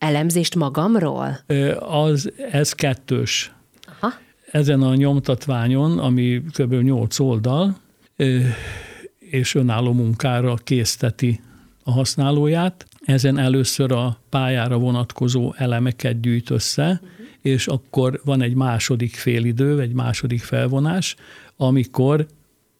elemzést 0.04 0.54
magamról? 0.54 1.38
Az, 1.78 2.32
ez 2.50 2.72
kettős. 2.72 3.52
Aha. 4.00 4.12
Ezen 4.50 4.82
a 4.82 4.94
nyomtatványon, 4.94 5.98
ami 5.98 6.42
kb. 6.58 6.74
8 6.74 7.18
oldal, 7.18 7.76
és 9.18 9.54
önálló 9.54 9.92
munkára 9.92 10.54
készteti 10.54 11.40
a 11.84 11.90
használóját, 11.90 12.86
ezen 13.04 13.38
először 13.38 13.92
a 13.92 14.18
pályára 14.28 14.78
vonatkozó 14.78 15.54
elemeket 15.56 16.20
gyűjt 16.20 16.50
össze, 16.50 17.00
uh-huh. 17.02 17.26
és 17.42 17.66
akkor 17.66 18.20
van 18.24 18.42
egy 18.42 18.54
második 18.54 19.14
félidő, 19.14 19.80
egy 19.80 19.92
második 19.92 20.42
felvonás, 20.42 21.16
amikor 21.56 22.26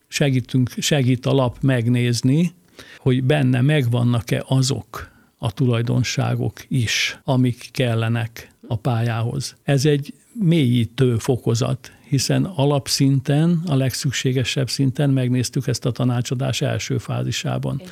segítünk, 0.08 0.70
segít 0.78 1.26
a 1.26 1.32
lap 1.32 1.56
megnézni, 1.60 2.52
hogy 2.98 3.24
benne 3.24 3.60
megvannak-e 3.60 4.44
azok 4.46 5.13
a 5.44 5.50
tulajdonságok 5.52 6.64
is, 6.68 7.18
amik 7.24 7.68
kellenek 7.72 8.52
a 8.68 8.76
pályához. 8.76 9.56
Ez 9.62 9.86
egy 9.86 10.14
mélyítő 10.32 11.18
fokozat, 11.18 11.92
hiszen 12.08 12.44
alapszinten, 12.44 13.62
a 13.66 13.74
legszükségesebb 13.74 14.68
szinten 14.68 15.10
megnéztük 15.10 15.66
ezt 15.66 15.86
a 15.86 15.90
tanácsadás 15.90 16.60
első 16.60 16.98
fázisában. 16.98 17.82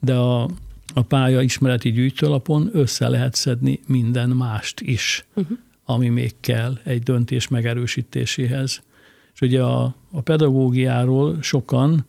De 0.00 0.14
a, 0.14 0.42
a 0.94 1.02
pálya 1.02 1.40
ismereti 1.40 1.90
gyűjtőlapon 1.92 2.70
össze 2.72 3.08
lehet 3.08 3.34
szedni 3.34 3.80
minden 3.86 4.28
mást 4.28 4.80
is, 4.80 5.24
uh-huh. 5.34 5.58
ami 5.84 6.08
még 6.08 6.34
kell 6.40 6.78
egy 6.84 7.02
döntés 7.02 7.48
megerősítéséhez. 7.48 8.82
És 9.34 9.40
ugye 9.40 9.62
a, 9.62 9.94
a 10.10 10.20
pedagógiáról 10.20 11.38
sokan 11.42 12.06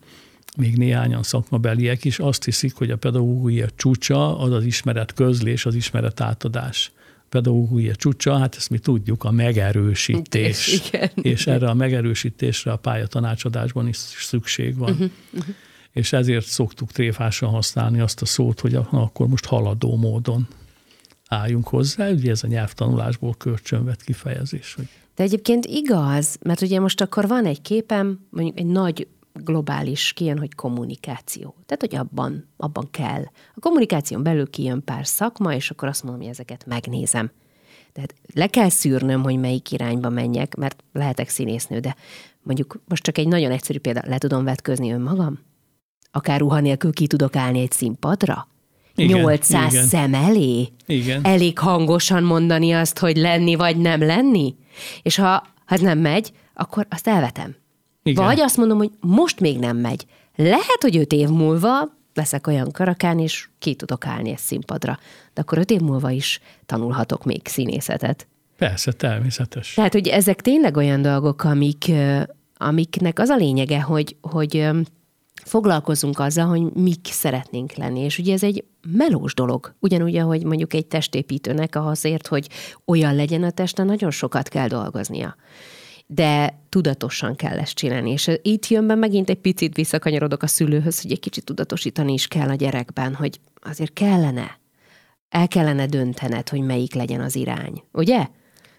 még 0.58 0.78
néhányan 0.78 1.24
szakmabeliek 1.24 2.06
is 2.06 2.20
azt 2.20 2.44
hiszik, 2.44 2.76
hogy 2.76 2.92
a 2.92 2.98
pedagógia 2.98 3.68
csúcsa 3.76 4.40
az 4.40 4.52
az 4.52 4.66
ismeret 4.66 5.14
közlés, 5.14 5.66
az 5.66 5.76
ismeret 5.76 6.22
átadás. 6.22 6.92
A 7.18 7.26
pedagógia 7.30 7.96
csúcsa, 7.96 8.38
hát 8.38 8.56
ezt 8.56 8.70
mi 8.70 8.78
tudjuk, 8.78 9.24
a 9.24 9.32
megerősítés. 9.32 10.68
Igen. 10.94 11.10
És 11.22 11.48
erre 11.48 11.70
a 11.70 11.74
megerősítésre 11.74 12.72
a 12.72 12.78
pályatanácsadásban 12.78 13.88
is 13.88 13.98
szükség 13.98 14.78
van. 14.78 14.92
Uh-huh, 14.92 15.10
uh-huh. 15.34 15.56
És 15.92 16.14
ezért 16.14 16.46
szoktuk 16.46 16.92
tréfásan 16.92 17.50
használni 17.50 18.00
azt 18.00 18.22
a 18.22 18.26
szót, 18.26 18.60
hogy 18.60 18.76
akkor 18.76 19.28
most 19.28 19.46
haladó 19.46 19.96
módon 19.96 20.48
álljunk 21.28 21.68
hozzá. 21.68 22.10
Ugye 22.10 22.32
ez 22.32 22.44
a 22.44 22.48
nyelvtanulásból 22.48 23.36
kölcsönvet 23.38 24.04
kifejezés. 24.04 24.74
Hogy 24.74 24.88
de 25.16 25.24
egyébként 25.24 25.66
igaz, 25.66 26.38
mert 26.42 26.62
ugye 26.62 26.80
most 26.80 27.02
akkor 27.02 27.28
van 27.28 27.46
egy 27.46 27.62
képem, 27.62 28.20
mondjuk 28.30 28.60
egy 28.60 28.66
nagy 28.66 29.08
globális 29.34 30.14
kijön, 30.14 30.38
hogy 30.38 30.56
kommunikáció. 30.56 31.56
Tehát, 31.66 31.80
hogy 31.80 31.96
abban, 31.96 32.48
abban 32.58 32.88
kell. 32.92 33.24
A 33.56 33.60
kommunikáción 33.60 34.24
belül 34.24 34.50
kijön 34.50 34.84
pár 34.84 35.08
szakma, 35.08 35.54
és 35.54 35.72
akkor 35.72 35.88
azt 35.88 36.04
mondom, 36.04 36.22
hogy 36.22 36.32
ezeket 36.32 36.66
megnézem. 36.66 37.32
Tehát 37.94 38.16
le 38.34 38.48
kell 38.48 38.70
szűrnöm, 38.70 39.24
hogy 39.24 39.40
melyik 39.40 39.72
irányba 39.72 40.10
menjek, 40.10 40.56
mert 40.56 40.84
lehetek 40.94 41.30
színésznő, 41.30 41.80
de 41.80 41.96
mondjuk 42.42 42.82
most 42.88 43.04
csak 43.04 43.18
egy 43.18 43.28
nagyon 43.28 43.52
egyszerű 43.52 43.80
példa, 43.80 44.02
le 44.06 44.18
tudom 44.18 44.44
vetközni 44.44 44.92
önmagam? 44.92 45.40
Akár 46.12 46.40
ruha 46.40 46.60
nélkül 46.60 46.94
ki 46.94 47.08
tudok 47.08 47.36
állni 47.36 47.60
egy 47.60 47.72
színpadra? 47.72 48.48
Igen, 48.96 49.20
800 49.20 49.74
igen. 49.74 49.86
szem 49.86 50.14
elé? 50.14 50.68
Igen. 50.86 51.24
Elég 51.24 51.60
hangosan 51.60 52.24
mondani 52.24 52.72
azt, 52.72 53.00
hogy 53.00 53.18
lenni 53.18 53.56
vagy 53.56 53.78
nem 53.78 54.02
lenni? 54.02 54.56
És 55.02 55.16
ha, 55.16 55.48
ha 55.66 55.78
nem 55.82 56.00
megy, 56.00 56.32
akkor 56.54 56.88
azt 56.90 57.08
elvetem. 57.08 57.56
Igen. 58.04 58.24
Vagy 58.24 58.40
azt 58.40 58.58
mondom, 58.58 58.78
hogy 58.78 58.92
most 59.00 59.40
még 59.40 59.60
nem 59.60 59.78
megy. 59.78 60.06
Lehet, 60.36 60.78
hogy 60.82 60.98
öt 60.98 61.12
év 61.12 61.30
múlva 61.30 61.90
leszek 62.14 62.48
olyan 62.48 62.72
karakán, 62.72 63.20
és 63.20 63.50
ki 63.60 63.76
tudok 63.76 64.06
állni 64.06 64.30
egy 64.30 64.38
színpadra. 64.38 65.00
De 65.34 65.42
akkor 65.42 65.58
öt 65.58 65.72
év 65.72 65.80
múlva 65.80 66.10
is 66.10 66.40
tanulhatok 66.66 67.26
még 67.26 67.48
színészetet. 67.48 68.28
Persze, 68.58 68.92
természetes. 68.92 69.74
Tehát, 69.74 69.94
hogy 69.94 70.08
ezek 70.08 70.42
tényleg 70.42 70.78
olyan 70.78 71.02
dolgok, 71.02 71.44
amik, 71.44 71.92
amiknek 72.58 73.20
az 73.20 73.30
a 73.30 73.36
lényege, 73.36 73.82
hogy, 73.82 74.16
hogy 74.22 74.70
foglalkozunk 75.46 76.20
azzal, 76.20 76.46
hogy 76.46 76.74
mik 76.74 77.00
szeretnénk 77.04 77.74
lenni. 77.74 78.00
És 78.00 78.18
ugye 78.18 78.34
ez 78.34 78.44
egy 78.44 78.64
melós 78.92 79.34
dolog. 79.34 79.74
Ugyanúgy, 79.80 80.18
ahogy 80.18 80.44
mondjuk 80.44 80.74
egy 80.74 80.86
testépítőnek 80.86 81.76
azért, 81.76 82.28
hogy 82.28 82.48
olyan 82.86 83.16
legyen 83.16 83.44
a 83.44 83.52
teste, 83.52 83.84
nagyon 83.84 84.12
sokat 84.12 84.48
kell 84.48 84.68
dolgoznia 84.68 85.36
de 86.14 86.60
tudatosan 86.70 87.36
kell 87.36 87.60
ezt 87.60 87.74
csinálni. 87.74 88.12
És 88.12 88.32
itt 88.42 88.68
jön 88.68 88.88
be 88.88 88.96
megint 88.96 89.30
egy 89.30 89.38
picit 89.38 89.76
visszakanyarodok 89.76 90.44
a 90.44 90.48
szülőhöz, 90.48 91.02
hogy 91.02 91.12
egy 91.12 91.20
kicsit 91.20 91.44
tudatosítani 91.44 92.14
is 92.14 92.28
kell 92.28 92.50
a 92.50 92.56
gyerekben, 92.56 93.14
hogy 93.16 93.40
azért 93.62 93.94
kellene, 93.94 94.60
el 95.30 95.48
kellene 95.48 95.86
döntened, 95.86 96.50
hogy 96.50 96.62
melyik 96.62 96.94
legyen 96.94 97.22
az 97.22 97.36
irány, 97.36 97.84
ugye? 97.92 98.28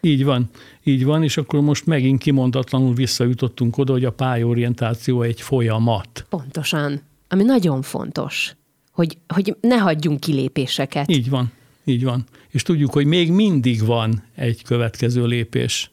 Így 0.00 0.24
van, 0.24 0.50
így 0.82 1.04
van, 1.04 1.22
és 1.22 1.36
akkor 1.36 1.60
most 1.60 1.86
megint 1.86 2.20
kimondatlanul 2.20 2.94
visszajutottunk 2.94 3.78
oda, 3.78 3.92
hogy 3.92 4.04
a 4.04 4.12
pályorientáció 4.12 5.22
egy 5.22 5.40
folyamat. 5.40 6.26
Pontosan, 6.28 7.02
ami 7.28 7.42
nagyon 7.42 7.82
fontos, 7.82 8.56
hogy, 8.90 9.18
hogy 9.28 9.56
ne 9.60 9.76
hagyjunk 9.76 10.20
kilépéseket. 10.20 11.10
Így 11.10 11.30
van, 11.30 11.52
így 11.84 12.04
van. 12.04 12.24
És 12.50 12.62
tudjuk, 12.62 12.92
hogy 12.92 13.06
még 13.06 13.30
mindig 13.30 13.84
van 13.84 14.22
egy 14.34 14.62
következő 14.62 15.26
lépés 15.26 15.91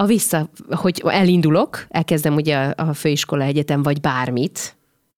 a 0.00 0.06
vissza, 0.06 0.50
hogy 0.68 1.02
elindulok, 1.06 1.86
elkezdem 1.88 2.34
ugye 2.34 2.56
a 2.56 2.92
főiskola 2.92 3.44
egyetem, 3.44 3.82
vagy 3.82 4.00
bármit, 4.00 4.76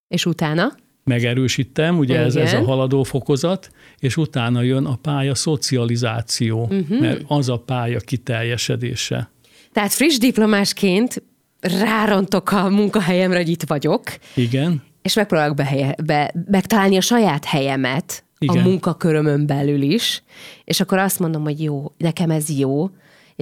és 0.09 0.27
utána? 0.27 0.73
Megerősítem, 1.05 1.99
ugye 1.99 2.19
ez, 2.19 2.37
ez 2.37 2.53
a 2.53 2.65
haladó 2.65 3.03
fokozat, 3.03 3.71
és 3.99 4.17
utána 4.17 4.63
jön 4.63 4.85
a 4.85 4.97
pálya 4.97 5.35
szocializáció, 5.35 6.63
uh-huh. 6.63 7.01
mert 7.01 7.23
az 7.27 7.49
a 7.49 7.57
pálya 7.57 7.99
kiteljesedése. 7.99 9.31
Tehát 9.73 9.93
friss 9.93 10.19
diplomásként 10.19 11.23
rárontok 11.61 12.51
a 12.51 12.69
munkahelyemre, 12.69 13.37
hogy 13.37 13.49
itt 13.49 13.63
vagyok. 13.63 14.03
Igen. 14.35 14.83
És 15.03 15.15
megpróbálok 15.15 15.57
behelye, 15.57 15.95
be, 16.05 16.35
megtalálni 16.51 16.97
a 16.97 17.01
saját 17.01 17.45
helyemet 17.45 18.25
Igen. 18.39 18.59
a 18.59 18.69
munkakörömön 18.69 19.47
belül 19.47 19.83
is, 19.83 20.23
és 20.65 20.81
akkor 20.81 20.99
azt 20.99 21.19
mondom, 21.19 21.43
hogy 21.43 21.63
jó, 21.63 21.93
nekem 21.97 22.31
ez 22.31 22.59
jó, 22.59 22.91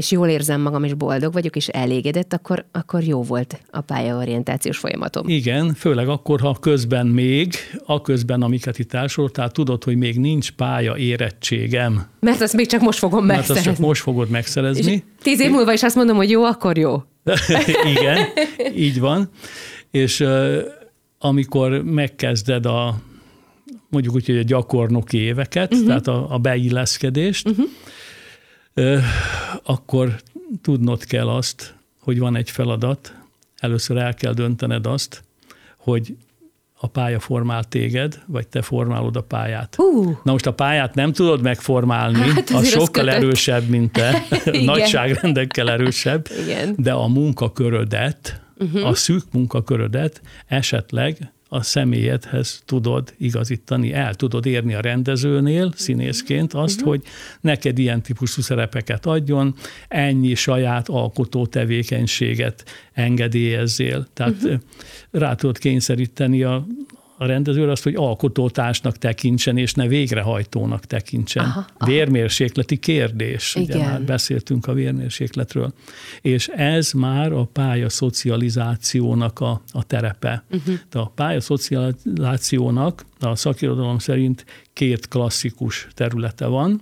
és 0.01 0.11
jól 0.11 0.29
érzem 0.29 0.61
magam, 0.61 0.85
és 0.85 0.95
boldog 0.95 1.33
vagyok, 1.33 1.57
és 1.57 1.69
elégedett, 1.69 2.33
akkor, 2.33 2.65
akkor 2.73 3.03
jó 3.03 3.23
volt 3.23 3.61
a 3.71 3.81
pályaorientációs 3.81 4.79
folyamatom. 4.79 5.29
Igen, 5.29 5.75
főleg 5.75 6.09
akkor, 6.09 6.41
ha 6.41 6.57
közben 6.61 7.07
még, 7.07 7.55
a 7.85 8.01
közben, 8.01 8.43
amiket 8.43 8.79
itt 8.79 8.93
elsoroltál, 8.93 9.51
tudod, 9.51 9.85
hogy 9.85 9.97
még 9.97 10.19
nincs 10.19 10.51
pálya 10.51 10.97
érettségem. 10.97 12.07
Mert 12.21 12.41
azt 12.41 12.55
még 12.55 12.67
csak 12.67 12.81
most 12.81 12.99
fogom 12.99 13.25
megszerezni. 13.25 13.55
Mert 13.55 13.67
azt 13.67 13.77
csak 13.77 13.87
most 13.87 14.03
fogod 14.03 14.29
megszerezni. 14.29 14.93
És 14.93 15.01
tíz 15.23 15.41
év 15.41 15.51
múlva 15.51 15.73
is 15.73 15.83
azt 15.83 15.97
mondom, 15.97 16.17
hogy 16.17 16.31
jó, 16.31 16.45
akkor 16.45 16.79
jó. 16.79 17.03
Igen, 17.97 18.27
így 18.77 19.01
van. 19.01 19.31
És 19.91 20.25
amikor 21.19 21.83
megkezded 21.83 22.67
a 22.67 22.99
mondjuk 23.89 24.15
úgy, 24.15 24.27
hogy 24.27 24.39
a 24.39 24.43
gyakornoki 24.43 25.19
éveket, 25.19 25.73
uh-huh. 25.73 25.89
tehát 25.89 26.07
a, 26.07 26.27
a 26.35 26.39
beilleszkedést, 26.39 27.49
uh-huh 27.49 27.67
akkor 29.63 30.21
tudnod 30.63 31.05
kell 31.05 31.29
azt, 31.29 31.75
hogy 32.01 32.19
van 32.19 32.37
egy 32.37 32.51
feladat, 32.51 33.15
először 33.59 33.97
el 33.97 34.15
kell 34.15 34.33
döntened 34.33 34.87
azt, 34.87 35.23
hogy 35.77 36.17
a 36.83 36.87
pálya 36.87 37.21
formál 37.21 37.65
téged, 37.65 38.23
vagy 38.27 38.49
te 38.49 38.63
formálod 38.63 39.17
a 39.17 39.23
pályát. 39.23 39.75
Hú. 39.75 40.19
Na 40.23 40.33
most 40.33 40.47
a 40.47 40.53
pályát 40.53 40.95
nem 40.95 41.13
tudod 41.13 41.43
megformálni, 41.43 42.19
Hát 42.19 42.51
az 42.51 42.69
sokkal 42.69 43.05
kötött. 43.05 43.23
erősebb, 43.23 43.69
mint 43.69 43.93
te, 43.93 44.23
nagyságrendekkel 44.65 45.71
erősebb, 45.71 46.27
Igen. 46.43 46.75
de 46.79 46.93
a 46.93 47.07
munkakörödet, 47.07 48.41
uh-huh. 48.59 48.87
a 48.87 48.95
szűk 48.95 49.23
munkakörödet 49.33 50.21
esetleg 50.47 51.33
a 51.53 51.63
személyedhez 51.63 52.63
tudod 52.65 53.15
igazítani, 53.19 53.93
el 53.93 54.15
tudod 54.15 54.47
érni 54.47 54.75
a 54.75 54.81
rendezőnél 54.81 55.73
színészként 55.77 56.53
azt, 56.53 56.81
Mhm. 56.81 56.89
hogy 56.89 57.03
neked 57.41 57.79
ilyen 57.79 58.03
típusú 58.03 58.43
szerepeket 58.43 59.07
adjon, 59.07 59.55
ennyi 59.89 60.35
saját 60.35 60.89
alkotó 60.89 61.47
tevékenységet 61.47 62.65
engedélyezzél. 62.93 64.07
Tehát 64.13 64.43
uh-huh. 64.43 64.61
rá 65.11 65.35
tudod 65.35 65.59
kényszeríteni 65.59 66.43
a, 66.43 66.67
a 67.21 67.27
rendezőre 67.27 67.71
azt, 67.71 67.83
hogy 67.83 67.95
alkotótársnak 67.95 68.99
tekintsen, 68.99 69.57
és 69.57 69.75
ne 69.75 69.87
végrehajtónak 69.87 70.85
tekintsen. 70.85 71.45
Aha, 71.45 71.67
aha. 71.79 71.91
Vérmérsékleti 71.91 72.77
kérdés. 72.77 73.57
Ugye 73.57 73.75
Igen. 73.75 73.89
már 73.89 74.03
beszéltünk 74.03 74.67
a 74.67 74.73
vérmérsékletről. 74.73 75.73
És 76.21 76.49
ez 76.49 76.93
már 76.93 77.33
a 77.33 77.45
pályaszocializációnak 77.45 79.41
a, 79.41 79.63
a 79.73 79.85
terepe. 79.85 80.45
Uh-huh. 80.51 80.75
De 80.91 80.99
a 80.99 81.13
pályaszocializációnak 81.15 83.05
a 83.21 83.37
szakirodalom 83.37 83.99
szerint 83.99 84.45
két 84.73 85.09
klasszikus 85.09 85.89
területe 85.95 86.47
van, 86.47 86.81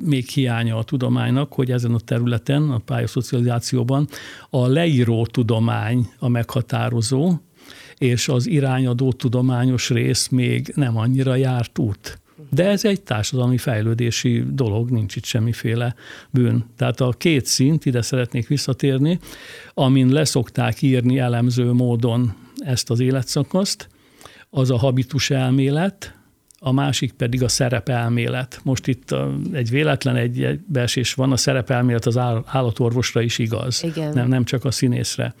még 0.00 0.28
hiánya 0.28 0.76
a 0.76 0.84
tudománynak, 0.84 1.52
hogy 1.52 1.70
ezen 1.70 1.94
a 1.94 2.00
területen, 2.00 2.70
a 2.70 2.78
pályaszocializációban 2.78 4.08
a 4.50 4.66
leíró 4.66 5.26
tudomány 5.26 6.10
a 6.18 6.28
meghatározó, 6.28 7.38
és 7.98 8.28
az 8.28 8.46
irányadó 8.46 9.12
tudományos 9.12 9.90
rész 9.90 10.28
még 10.28 10.72
nem 10.74 10.96
annyira 10.96 11.34
járt 11.34 11.78
út. 11.78 12.18
De 12.50 12.68
ez 12.68 12.84
egy 12.84 13.02
társadalmi 13.02 13.58
fejlődési 13.58 14.44
dolog, 14.52 14.90
nincs 14.90 15.16
itt 15.16 15.24
semmiféle 15.24 15.94
bűn. 16.30 16.64
Tehát 16.76 17.00
a 17.00 17.14
két 17.18 17.46
szint, 17.46 17.84
ide 17.84 18.02
szeretnék 18.02 18.48
visszatérni, 18.48 19.18
amin 19.74 20.12
leszokták 20.12 20.82
írni 20.82 21.18
elemző 21.18 21.72
módon 21.72 22.34
ezt 22.58 22.90
az 22.90 23.00
életszakaszt, 23.00 23.88
az 24.50 24.70
a 24.70 24.76
habitus 24.76 25.30
elmélet, 25.30 26.14
a 26.58 26.72
másik 26.72 27.12
pedig 27.12 27.42
a 27.42 27.48
szerepelmélet. 27.48 28.60
Most 28.62 28.86
itt 28.86 29.14
egy 29.52 29.70
véletlen 29.70 30.16
egy 30.16 30.60
beesés 30.66 31.14
van, 31.14 31.32
a 31.32 31.36
szerepelmélet 31.36 32.06
az 32.06 32.16
áll- 32.16 32.44
állatorvosra 32.46 33.20
is 33.20 33.38
igaz, 33.38 33.82
Igen. 33.82 34.12
nem, 34.12 34.28
nem 34.28 34.44
csak 34.44 34.64
a 34.64 34.70
színészre. 34.70 35.34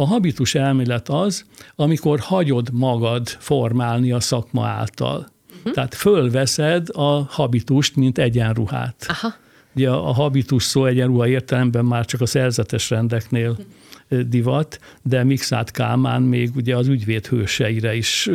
A 0.00 0.06
habitus 0.06 0.54
elmélet 0.54 1.08
az, 1.08 1.44
amikor 1.76 2.20
hagyod 2.20 2.68
magad 2.72 3.28
formálni 3.28 4.12
a 4.12 4.20
szakma 4.20 4.66
által. 4.66 5.26
Uh-huh. 5.58 5.72
Tehát 5.72 5.94
fölveszed 5.94 6.88
a 6.92 7.22
habitust, 7.28 7.96
mint 7.96 8.18
egyenruhát. 8.18 9.06
Aha. 9.08 9.34
Ugye 9.74 9.90
a 9.90 10.12
habitus 10.12 10.62
szó 10.62 10.86
egyenruha 10.86 11.28
értelemben 11.28 11.84
már 11.84 12.04
csak 12.04 12.20
a 12.20 12.26
szerzetes 12.26 12.90
rendeknél 12.90 13.56
ö, 13.58 13.62
divat, 14.28 14.78
de 15.02 15.24
Mixát 15.24 15.70
Kálmán 15.70 16.22
még 16.22 16.50
ugye 16.56 16.76
az 16.76 16.88
ügyvéd 16.88 17.26
hőseire 17.26 17.96
is 17.96 18.30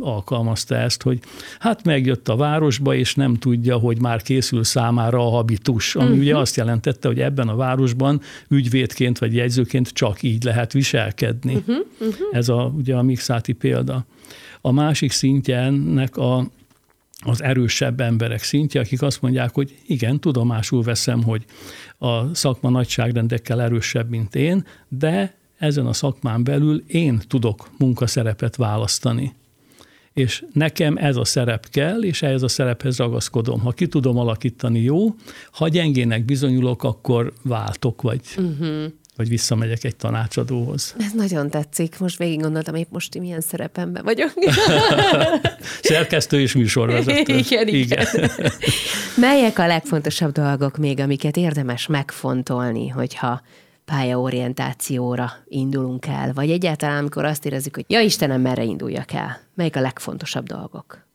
alkalmazta 0.00 0.76
ezt, 0.76 1.02
hogy 1.02 1.18
hát 1.58 1.84
megjött 1.84 2.28
a 2.28 2.36
városba, 2.36 2.94
és 2.94 3.14
nem 3.14 3.34
tudja, 3.34 3.76
hogy 3.76 4.00
már 4.00 4.22
készül 4.22 4.64
számára 4.64 5.26
a 5.26 5.30
habitus, 5.30 5.94
ami 5.94 6.04
uh-huh. 6.04 6.20
ugye 6.20 6.36
azt 6.36 6.56
jelentette, 6.56 7.08
hogy 7.08 7.20
ebben 7.20 7.48
a 7.48 7.56
városban 7.56 8.20
ügyvédként 8.48 9.18
vagy 9.18 9.34
jegyzőként 9.34 9.88
csak 9.88 10.22
így 10.22 10.44
lehet 10.44 10.72
viselkedni. 10.72 11.54
Uh-huh. 11.54 11.76
Uh-huh. 12.00 12.14
Ez 12.32 12.48
a, 12.48 12.72
ugye 12.76 12.94
a 12.94 13.02
Mixáti 13.02 13.52
példa. 13.52 14.04
A 14.60 14.72
másik 14.72 15.10
szintje 15.10 15.56
ennek 15.56 16.16
a 16.16 16.50
az 17.20 17.42
erősebb 17.42 18.00
emberek 18.00 18.42
szintje, 18.42 18.80
akik 18.80 19.02
azt 19.02 19.22
mondják, 19.22 19.54
hogy 19.54 19.78
igen, 19.86 20.20
tudomásul 20.20 20.82
veszem, 20.82 21.22
hogy 21.22 21.44
a 21.98 22.34
szakma 22.34 22.70
nagyságrendekkel 22.70 23.62
erősebb, 23.62 24.08
mint 24.10 24.34
én, 24.34 24.66
de 24.88 25.34
ezen 25.58 25.86
a 25.86 25.92
szakmán 25.92 26.44
belül 26.44 26.82
én 26.86 27.20
tudok 27.28 27.68
munkaszerepet 27.78 28.56
választani. 28.56 29.34
És 30.12 30.44
nekem 30.52 30.96
ez 30.96 31.16
a 31.16 31.24
szerep 31.24 31.68
kell, 31.68 32.02
és 32.02 32.22
ehhez 32.22 32.42
a 32.42 32.48
szerephez 32.48 32.96
ragaszkodom. 32.96 33.60
Ha 33.60 33.70
ki 33.70 33.86
tudom 33.86 34.18
alakítani, 34.18 34.80
jó, 34.80 35.14
ha 35.52 35.68
gyengének 35.68 36.24
bizonyulok, 36.24 36.82
akkor 36.82 37.32
váltok, 37.42 38.02
vagy, 38.02 38.20
uh-huh. 38.36 38.84
Vagy 39.20 39.28
visszamegyek 39.28 39.84
egy 39.84 39.96
tanácsadóhoz. 39.96 40.94
Ez 40.98 41.12
nagyon 41.12 41.50
tetszik. 41.50 41.98
Most 41.98 42.18
végig 42.18 42.40
gondoltam, 42.40 42.74
épp 42.74 42.90
most 42.90 43.18
milyen 43.18 43.40
szerepemben 43.40 44.04
vagyok. 44.04 44.32
Szerkesztő 45.82 46.40
és 46.40 46.54
műsorvezető. 46.54 47.36
Igen, 47.36 47.68
igen. 47.68 48.06
Melyek 49.16 49.58
a 49.58 49.66
legfontosabb 49.66 50.32
dolgok 50.32 50.76
még, 50.76 51.00
amiket 51.00 51.36
érdemes 51.36 51.86
megfontolni, 51.86 52.88
hogyha 52.88 53.42
pályaorientációra 53.84 55.32
indulunk 55.48 56.06
el, 56.06 56.32
vagy 56.32 56.50
egyáltalán, 56.50 56.98
amikor 56.98 57.24
azt 57.24 57.46
érezzük, 57.46 57.74
hogy 57.74 57.84
ja 57.88 58.00
Istenem, 58.00 58.40
merre 58.40 58.62
induljak 58.62 59.12
el? 59.12 59.40
Melyik 59.54 59.76
a 59.76 59.80
legfontosabb 59.80 60.46
dolgok? 60.46 61.06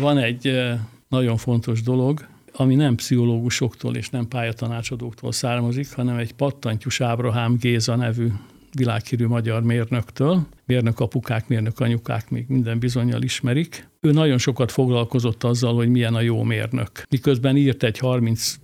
Van 0.00 0.18
egy 0.18 0.46
eh, 0.46 0.78
nagyon 1.08 1.36
fontos 1.36 1.82
dolog, 1.82 2.26
ami 2.56 2.74
nem 2.74 2.94
pszichológusoktól 2.94 3.96
és 3.96 4.08
nem 4.08 4.28
pályatanácsadóktól 4.28 5.32
származik, 5.32 5.92
hanem 5.92 6.16
egy 6.16 6.32
pattantyus 6.32 7.00
Ábrahám 7.00 7.56
Géza 7.56 7.96
nevű 7.96 8.28
világhírű 8.72 9.26
magyar 9.26 9.62
mérnöktől. 9.62 10.46
Mérnök 10.64 11.00
apukák, 11.00 11.48
mérnök 11.48 11.80
anyukák 11.80 12.30
még 12.30 12.44
minden 12.48 12.78
bizonyal 12.78 13.22
ismerik. 13.22 13.88
Ő 14.00 14.10
nagyon 14.10 14.38
sokat 14.38 14.72
foglalkozott 14.72 15.44
azzal, 15.44 15.74
hogy 15.74 15.88
milyen 15.88 16.14
a 16.14 16.20
jó 16.20 16.42
mérnök. 16.42 17.02
Miközben 17.10 17.56
írt 17.56 17.82
egy 17.82 17.98
30 17.98 18.54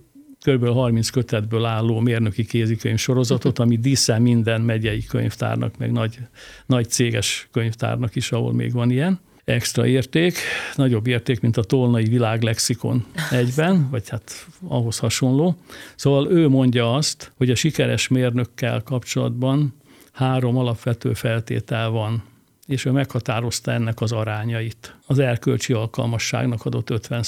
kb. 0.45 0.65
30 0.65 1.09
kötetből 1.09 1.65
álló 1.65 1.99
mérnöki 1.99 2.45
kézikönyv 2.45 2.97
sorozatot, 2.97 3.59
ami 3.59 3.77
díszel 3.77 4.19
minden 4.19 4.61
megyei 4.61 5.03
könyvtárnak, 5.03 5.77
meg 5.77 5.91
nagy, 5.91 6.19
nagy 6.65 6.89
céges 6.89 7.47
könyvtárnak 7.51 8.15
is, 8.15 8.31
ahol 8.31 8.53
még 8.53 8.71
van 8.71 8.91
ilyen 8.91 9.19
extra 9.45 9.87
érték, 9.87 10.37
nagyobb 10.75 11.07
érték, 11.07 11.39
mint 11.39 11.57
a 11.57 11.63
tolnai 11.63 12.03
világlexikon 12.03 13.05
egyben, 13.31 13.87
vagy 13.89 14.09
hát 14.09 14.47
ahhoz 14.67 14.97
hasonló. 14.97 15.55
Szóval 15.95 16.31
ő 16.31 16.47
mondja 16.47 16.93
azt, 16.93 17.31
hogy 17.37 17.49
a 17.49 17.55
sikeres 17.55 18.07
mérnökkel 18.07 18.81
kapcsolatban 18.81 19.73
három 20.11 20.57
alapvető 20.57 21.13
feltétel 21.13 21.89
van, 21.89 22.23
és 22.67 22.85
ő 22.85 22.91
meghatározta 22.91 23.71
ennek 23.71 24.01
az 24.01 24.11
arányait. 24.11 24.95
Az 25.07 25.19
erkölcsi 25.19 25.73
alkalmasságnak 25.73 26.65
adott 26.65 26.89
50 26.89 27.23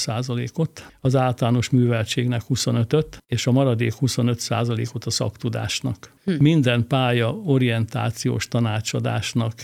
ot 0.54 0.92
az 1.00 1.16
általános 1.16 1.70
műveltségnek 1.70 2.42
25-öt, 2.48 3.22
és 3.26 3.46
a 3.46 3.52
maradék 3.52 3.92
25 3.92 4.46
ot 4.92 5.04
a 5.04 5.10
szaktudásnak. 5.10 6.12
Hm. 6.24 6.32
Minden 6.38 6.86
pálya 6.86 7.34
orientációs 7.34 8.48
tanácsadásnak 8.48 9.54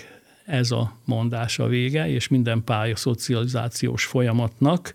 ez 0.53 0.71
a 0.71 0.97
mondás 1.05 1.59
a 1.59 1.67
vége, 1.67 2.09
és 2.09 2.29
minden 2.29 2.65
pálya 2.65 2.97
szocializációs 2.97 4.05
folyamatnak, 4.05 4.95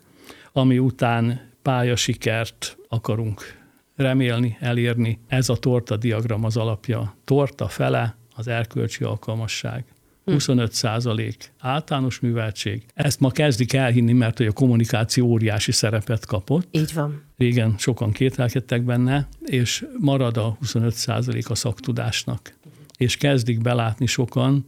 ami 0.52 0.78
után 0.78 1.50
pályasikert 1.62 2.76
akarunk 2.88 3.58
remélni, 3.96 4.56
elérni. 4.60 5.20
Ez 5.26 5.48
a 5.48 5.56
torta 5.56 5.96
diagram 5.96 6.44
az 6.44 6.56
alapja. 6.56 7.14
Torta 7.24 7.68
fele 7.68 8.16
az 8.34 8.48
erkölcsi 8.48 9.04
alkalmasság. 9.04 9.84
25 10.24 10.72
százalék 10.72 11.52
általános 11.58 12.20
műveltség. 12.20 12.84
Ezt 12.94 13.20
ma 13.20 13.30
kezdik 13.30 13.72
elhinni, 13.72 14.12
mert 14.12 14.36
hogy 14.36 14.46
a 14.46 14.52
kommunikáció 14.52 15.26
óriási 15.26 15.72
szerepet 15.72 16.26
kapott. 16.26 16.68
Így 16.70 16.94
van. 16.94 17.22
Régen 17.36 17.74
sokan 17.78 18.12
kételkedtek 18.12 18.82
benne, 18.82 19.28
és 19.44 19.86
marad 19.98 20.36
a 20.36 20.56
25 20.58 20.92
százalék 20.92 21.50
a 21.50 21.54
szaktudásnak. 21.54 22.56
És 22.96 23.16
kezdik 23.16 23.60
belátni 23.60 24.06
sokan, 24.06 24.66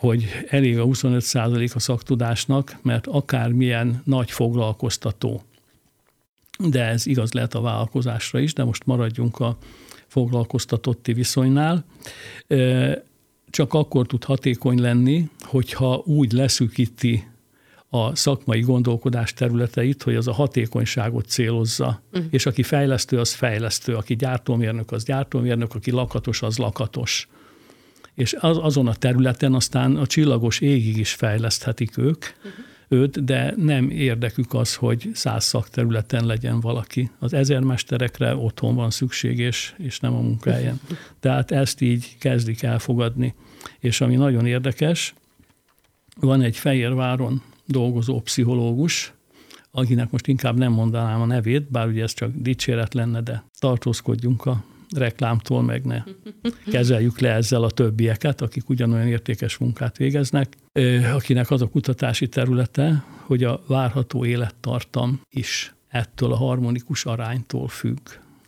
hogy 0.00 0.26
elég 0.48 0.78
a 0.78 0.82
25 0.82 1.22
százalék 1.22 1.74
a 1.74 1.78
szaktudásnak, 1.78 2.76
mert 2.82 3.06
akármilyen 3.06 4.02
nagy 4.04 4.30
foglalkoztató, 4.30 5.42
de 6.58 6.84
ez 6.84 7.06
igaz 7.06 7.32
lehet 7.32 7.54
a 7.54 7.60
vállalkozásra 7.60 8.38
is, 8.38 8.52
de 8.52 8.64
most 8.64 8.86
maradjunk 8.86 9.40
a 9.40 9.56
foglalkoztatotti 10.06 11.12
viszonynál, 11.12 11.84
csak 13.50 13.74
akkor 13.74 14.06
tud 14.06 14.24
hatékony 14.24 14.80
lenni, 14.80 15.28
hogyha 15.40 16.02
úgy 16.04 16.32
leszűkíti 16.32 17.28
a 17.88 18.16
szakmai 18.16 18.60
gondolkodás 18.60 19.32
területeit, 19.32 20.02
hogy 20.02 20.14
az 20.14 20.28
a 20.28 20.32
hatékonyságot 20.32 21.26
célozza. 21.26 22.02
Uh. 22.12 22.24
És 22.30 22.46
aki 22.46 22.62
fejlesztő, 22.62 23.18
az 23.18 23.32
fejlesztő, 23.32 23.94
aki 23.94 24.16
gyártómérnök, 24.16 24.92
az 24.92 25.04
gyártómérnök, 25.04 25.74
aki 25.74 25.90
lakatos, 25.90 26.42
az 26.42 26.58
lakatos. 26.58 27.28
És 28.14 28.36
az, 28.40 28.58
azon 28.58 28.86
a 28.86 28.94
területen 28.94 29.54
aztán 29.54 29.96
a 29.96 30.06
csillagos 30.06 30.60
égig 30.60 30.96
is 30.96 31.12
fejleszthetik 31.12 31.98
ők, 31.98 32.24
uh-huh. 32.36 32.52
őt, 32.88 33.24
de 33.24 33.54
nem 33.56 33.90
érdekük 33.90 34.54
az, 34.54 34.74
hogy 34.74 35.10
száz 35.12 35.44
szakterületen 35.44 36.26
legyen 36.26 36.60
valaki. 36.60 37.10
Az 37.18 37.32
ezermesterekre 37.32 38.36
otthon 38.36 38.74
van 38.74 38.90
szükség, 38.90 39.38
és, 39.38 39.74
és 39.76 40.00
nem 40.00 40.14
a 40.14 40.20
munkáján. 40.20 40.80
Tehát 41.20 41.50
ezt 41.50 41.80
így 41.80 42.16
kezdik 42.18 42.62
elfogadni. 42.62 43.34
És 43.78 44.00
ami 44.00 44.14
nagyon 44.14 44.46
érdekes, 44.46 45.14
van 46.20 46.42
egy 46.42 46.56
Fehérváron 46.56 47.42
dolgozó 47.66 48.20
pszichológus, 48.20 49.12
akinek 49.70 50.10
most 50.10 50.26
inkább 50.26 50.56
nem 50.56 50.72
mondanám 50.72 51.20
a 51.20 51.26
nevét, 51.26 51.70
bár 51.70 51.86
ugye 51.86 52.02
ez 52.02 52.14
csak 52.14 52.30
dicséret 52.34 52.94
lenne, 52.94 53.20
de 53.20 53.44
tartózkodjunk 53.58 54.46
a 54.46 54.64
reklámtól, 54.96 55.62
meg 55.62 55.84
ne 55.84 56.02
kezeljük 56.70 57.18
le 57.18 57.32
ezzel 57.32 57.62
a 57.62 57.70
többieket, 57.70 58.40
akik 58.40 58.68
ugyanolyan 58.68 59.06
értékes 59.06 59.56
munkát 59.56 59.96
végeznek, 59.96 60.56
akinek 61.14 61.50
az 61.50 61.62
a 61.62 61.68
kutatási 61.68 62.28
területe, 62.28 63.04
hogy 63.26 63.44
a 63.44 63.62
várható 63.66 64.24
élettartam 64.24 65.20
is 65.30 65.74
ettől 65.88 66.32
a 66.32 66.36
harmonikus 66.36 67.04
aránytól 67.04 67.68
függ. 67.68 67.98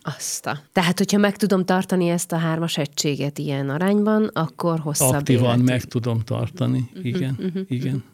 Azt 0.03 0.47
a. 0.47 0.59
Tehát, 0.73 0.99
hogyha 0.99 1.19
meg 1.19 1.37
tudom 1.37 1.65
tartani 1.65 2.09
ezt 2.09 2.33
a 2.33 2.37
hármas 2.37 2.79
egységet 2.79 3.39
ilyen 3.39 3.71
arányban, 3.71 4.31
akkor 4.33 4.79
hosszabb 4.79 5.15
Aktívan 5.15 5.45
életig. 5.45 5.65
meg 5.65 5.85
tudom 5.85 6.21
tartani, 6.21 6.91
igen, 7.03 7.37
uh-huh, 7.39 7.63
igen. 7.69 8.05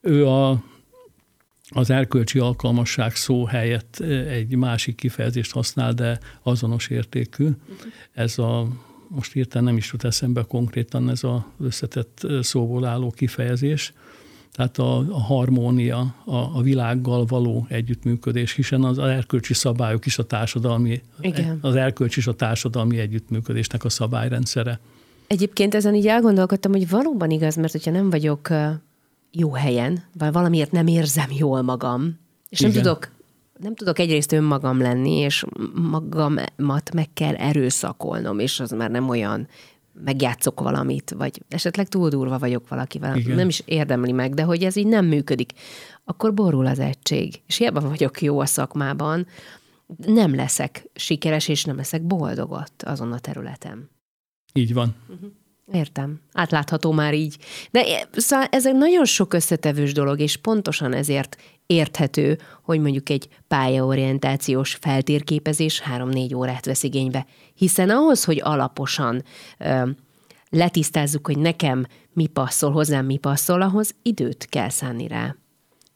Ő 0.00 0.26
a 0.26 0.62
az 1.70 1.90
erkölcsi 1.90 2.38
alkalmasság 2.38 3.14
szó 3.14 3.44
helyett 3.44 4.00
egy 4.28 4.56
másik 4.56 4.94
kifejezést 4.94 5.52
használ, 5.52 5.92
de 5.92 6.18
azonos 6.42 6.88
értékű. 6.88 7.48
Ez 8.12 8.38
a, 8.38 8.68
most 9.08 9.34
írtam, 9.34 9.64
nem 9.64 9.76
is 9.76 9.92
jut 9.92 10.04
eszembe 10.04 10.42
konkrétan 10.42 11.10
ez 11.10 11.24
az 11.24 11.40
összetett 11.60 12.26
szóból 12.40 12.84
álló 12.84 13.10
kifejezés. 13.10 13.92
Tehát 14.52 14.78
a, 14.78 14.98
a 14.98 15.20
harmónia, 15.20 16.14
a, 16.24 16.36
a 16.36 16.62
világgal 16.62 17.24
való 17.24 17.66
együttműködés, 17.68 18.52
hiszen 18.52 18.84
az 18.84 18.98
erkölcsi 18.98 19.54
szabályok 19.54 20.06
is 20.06 20.18
a 20.18 20.22
társadalmi, 20.22 21.00
Igen. 21.20 21.58
az 21.60 21.74
erkölcsi 21.74 22.18
is 22.18 22.26
a 22.26 22.34
társadalmi 22.34 22.98
együttműködésnek 22.98 23.84
a 23.84 23.88
szabályrendszere. 23.88 24.80
Egyébként 25.26 25.74
ezen 25.74 25.94
így 25.94 26.06
elgondolkodtam, 26.06 26.72
hogy 26.72 26.88
valóban 26.88 27.30
igaz, 27.30 27.56
mert 27.56 27.72
hogyha 27.72 27.90
nem 27.90 28.10
vagyok 28.10 28.48
jó 29.32 29.52
helyen, 29.52 30.02
vagy 30.18 30.32
valamiért 30.32 30.72
nem 30.72 30.86
érzem 30.86 31.30
jól 31.30 31.62
magam, 31.62 32.18
és 32.48 32.60
nem 32.60 32.72
tudok, 32.72 33.10
nem 33.58 33.74
tudok 33.74 33.98
egyrészt 33.98 34.32
önmagam 34.32 34.80
lenni, 34.80 35.16
és 35.16 35.44
magamat 35.74 36.94
meg 36.94 37.12
kell 37.12 37.34
erőszakolnom, 37.34 38.38
és 38.38 38.60
az 38.60 38.70
már 38.70 38.90
nem 38.90 39.08
olyan, 39.08 39.48
megjátszok 40.04 40.60
valamit, 40.60 41.10
vagy 41.10 41.42
esetleg 41.48 41.88
túl 41.88 42.08
durva 42.08 42.38
vagyok 42.38 42.68
valakivel, 42.68 43.16
Igen. 43.16 43.36
nem 43.36 43.48
is 43.48 43.62
érdemli 43.64 44.12
meg, 44.12 44.34
de 44.34 44.42
hogy 44.42 44.62
ez 44.62 44.76
így 44.76 44.86
nem 44.86 45.06
működik, 45.06 45.52
akkor 46.04 46.34
borul 46.34 46.66
az 46.66 46.78
egység. 46.78 47.40
És 47.46 47.56
hiába 47.56 47.80
vagyok 47.80 48.22
jó 48.22 48.40
a 48.40 48.46
szakmában, 48.46 49.26
nem 49.96 50.34
leszek 50.34 50.90
sikeres, 50.94 51.48
és 51.48 51.64
nem 51.64 51.76
leszek 51.76 52.02
boldog 52.02 52.50
ott 52.50 52.82
azon 52.82 53.12
a 53.12 53.18
területen. 53.18 53.90
Így 54.52 54.74
van. 54.74 54.94
Uh-huh. 55.08 55.30
Értem. 55.72 56.20
Átlátható 56.32 56.92
már 56.92 57.14
így. 57.14 57.36
De 57.70 58.08
szóval 58.12 58.46
ez 58.50 58.66
egy 58.66 58.74
nagyon 58.74 59.04
sok 59.04 59.34
összetevős 59.34 59.92
dolog, 59.92 60.20
és 60.20 60.36
pontosan 60.36 60.94
ezért 60.94 61.36
érthető, 61.66 62.38
hogy 62.62 62.80
mondjuk 62.80 63.08
egy 63.08 63.28
pályaorientációs 63.48 64.74
feltérképezés 64.74 65.80
három-négy 65.80 66.34
órát 66.34 66.64
vesz 66.64 66.82
igénybe. 66.82 67.26
Hiszen 67.54 67.90
ahhoz, 67.90 68.24
hogy 68.24 68.40
alaposan 68.44 69.24
ö, 69.58 69.90
letisztázzuk, 70.50 71.26
hogy 71.26 71.38
nekem 71.38 71.86
mi 72.12 72.26
passzol, 72.26 72.72
hozzám 72.72 73.06
mi 73.06 73.16
passzol, 73.16 73.62
ahhoz 73.62 73.94
időt 74.02 74.46
kell 74.48 74.68
szánni 74.68 75.08
rá 75.08 75.36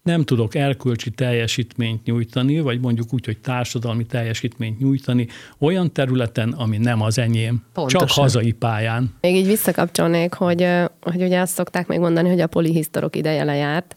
nem 0.05 0.25
tudok 0.25 0.55
erkölcsi 0.55 1.11
teljesítményt 1.11 2.05
nyújtani, 2.05 2.61
vagy 2.61 2.81
mondjuk 2.81 3.07
úgy, 3.13 3.25
hogy 3.25 3.39
társadalmi 3.39 4.05
teljesítményt 4.05 4.79
nyújtani 4.79 5.27
olyan 5.59 5.93
területen, 5.93 6.53
ami 6.53 6.79
nem 6.79 7.03
az 7.03 7.19
enyém, 7.19 7.63
Pontosan. 7.73 8.07
csak 8.07 8.17
hazai 8.17 8.53
pályán. 8.53 9.15
Még 9.21 9.35
így 9.35 9.47
visszakapcsolnék, 9.47 10.35
hogy, 10.35 10.67
hogy 11.01 11.23
ugye 11.23 11.41
azt 11.41 11.53
szokták 11.53 11.87
még 11.87 11.99
mondani, 11.99 12.29
hogy 12.29 12.41
a 12.41 12.47
polihisztorok 12.47 13.17
ideje 13.17 13.45
lejárt, 13.45 13.95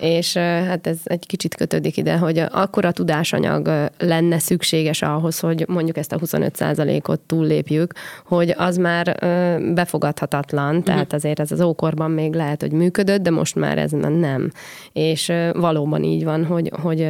és 0.00 0.36
hát 0.36 0.86
ez 0.86 0.98
egy 1.04 1.26
kicsit 1.26 1.54
kötődik 1.54 1.96
ide, 1.96 2.16
hogy 2.16 2.38
akkora 2.38 2.92
tudásanyag 2.92 3.90
lenne 3.98 4.38
szükséges 4.38 5.02
ahhoz, 5.02 5.38
hogy 5.38 5.64
mondjuk 5.68 5.96
ezt 5.96 6.12
a 6.12 6.18
25%-ot 6.18 7.20
túllépjük, 7.20 7.92
hogy 8.24 8.54
az 8.56 8.76
már 8.76 9.16
befogadhatatlan, 9.74 10.82
tehát 10.82 11.12
azért 11.12 11.40
ez 11.40 11.52
az 11.52 11.60
ókorban 11.60 12.10
még 12.10 12.32
lehet, 12.34 12.60
hogy 12.60 12.72
működött, 12.72 13.22
de 13.22 13.30
most 13.30 13.54
már 13.54 13.78
ez 13.78 13.90
nem. 13.90 14.50
És 14.92 15.32
valóban 15.54 16.02
így 16.02 16.24
van, 16.24 16.44
hogy, 16.44 16.70
hogy 16.82 17.00